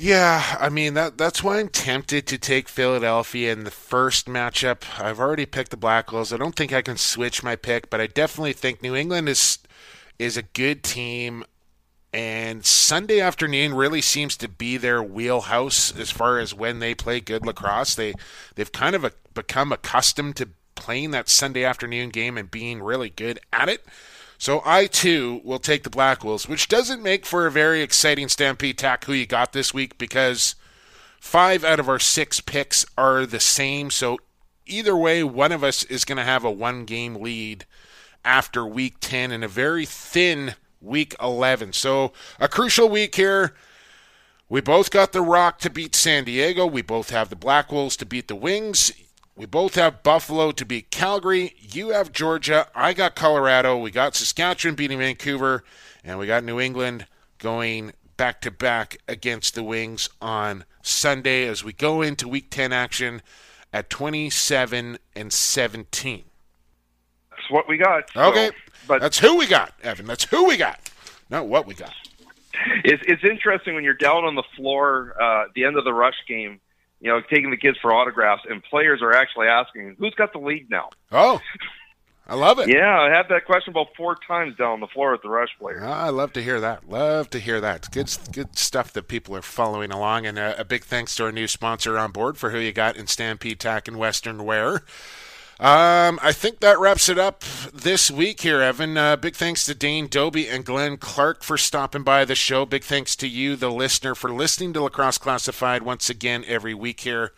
[0.00, 4.84] Yeah, I mean that that's why I'm tempted to take Philadelphia in the first matchup.
[5.00, 6.32] I've already picked the Black Wolves.
[6.32, 9.58] I don't think I can switch my pick, but I definitely think New England is
[10.18, 11.44] is a good team,
[12.12, 17.20] and Sunday afternoon really seems to be their wheelhouse as far as when they play
[17.20, 17.94] good lacrosse.
[17.94, 18.14] They
[18.54, 23.10] they've kind of a, become accustomed to playing that Sunday afternoon game and being really
[23.10, 23.84] good at it.
[24.38, 28.28] So I too will take the Black Wolves, which doesn't make for a very exciting
[28.28, 30.54] Stampede tack who you got this week because
[31.20, 33.90] five out of our six picks are the same.
[33.90, 34.18] So
[34.64, 37.66] either way, one of us is going to have a one game lead
[38.24, 41.72] after week 10 and a very thin week 11.
[41.72, 43.54] So, a crucial week here.
[44.48, 46.66] We both got the Rock to beat San Diego.
[46.66, 48.90] We both have the Black Wolves to beat the Wings.
[49.36, 51.54] We both have Buffalo to beat Calgary.
[51.60, 52.66] You have Georgia.
[52.74, 53.76] I got Colorado.
[53.76, 55.64] We got Saskatchewan beating Vancouver.
[56.02, 57.06] And we got New England
[57.38, 62.72] going back to back against the Wings on Sunday as we go into week 10
[62.72, 63.20] action
[63.72, 66.24] at 27 and 17
[67.50, 68.14] what we got.
[68.16, 68.50] Okay,
[68.86, 70.06] but that's who we got, Evan.
[70.06, 70.80] That's who we got.
[71.30, 71.94] No, what we got.
[72.84, 75.92] It's it's interesting when you're down on the floor uh, at the end of the
[75.92, 76.60] rush game,
[77.00, 80.38] you know, taking the kids for autographs, and players are actually asking, "Who's got the
[80.38, 81.40] lead now?" Oh,
[82.30, 82.68] I love it.
[82.68, 85.48] Yeah, I had that question about four times down on the floor with the rush
[85.58, 85.80] player.
[85.82, 86.86] Oh, I love to hear that.
[86.86, 87.90] Love to hear that.
[87.90, 90.26] Good, good stuff that people are following along.
[90.26, 92.96] And a, a big thanks to our new sponsor on board for who you got
[92.96, 94.82] in Stampede Tack and Western Wear.
[95.60, 97.42] Um, I think that wraps it up
[97.74, 98.96] this week here, Evan.
[98.96, 102.64] Uh, big thanks to Dane Dobbie and Glenn Clark for stopping by the show.
[102.64, 107.00] Big thanks to you, the listener, for listening to Lacrosse Classified once again every week
[107.00, 107.32] here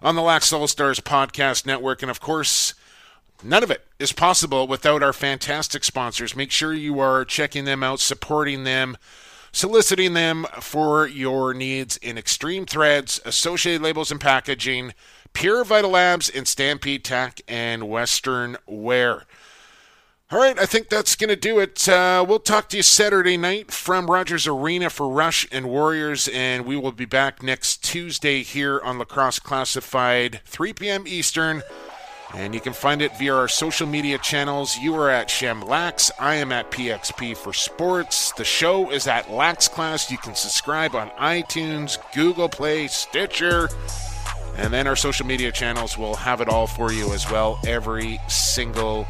[0.00, 2.00] on the Lax All Stars Podcast Network.
[2.00, 2.72] And of course,
[3.42, 6.34] none of it is possible without our fantastic sponsors.
[6.34, 8.96] Make sure you are checking them out, supporting them
[9.52, 14.94] soliciting them for your needs in extreme threads, associated labels and packaging,
[15.32, 19.24] Pure Vita Labs, and Stampede Tack and Western Wear.
[20.30, 21.88] All right, I think that's going to do it.
[21.88, 26.66] Uh, we'll talk to you Saturday night from Rogers Arena for Rush and Warriors, and
[26.66, 31.04] we will be back next Tuesday here on Lacrosse Classified, 3 p.m.
[31.06, 31.62] Eastern.
[32.34, 34.76] And you can find it via our social media channels.
[34.76, 36.10] You are at Shamlax.
[36.20, 38.32] I am at PXP for Sports.
[38.32, 40.10] The show is at Lax Class.
[40.10, 43.70] You can subscribe on iTunes, Google Play, Stitcher.
[44.58, 48.20] And then our social media channels will have it all for you as well every
[48.28, 49.06] single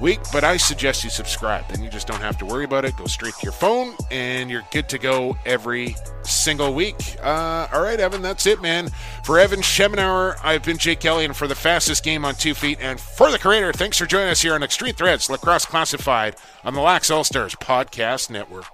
[0.00, 0.20] week.
[0.32, 1.66] But I suggest you subscribe.
[1.68, 2.96] Then you just don't have to worry about it.
[2.96, 7.16] Go straight to your phone and you're good to go every single week.
[7.22, 8.88] Uh, all right, Evan, that's it, man.
[9.24, 12.78] For Evan Schemenauer, I've been Jake Kelly, and for the fastest game on two feet,
[12.80, 16.74] and for the creator, thanks for joining us here on Extreme Threads Lacrosse Classified on
[16.74, 18.66] the Lax All Stars Podcast Network.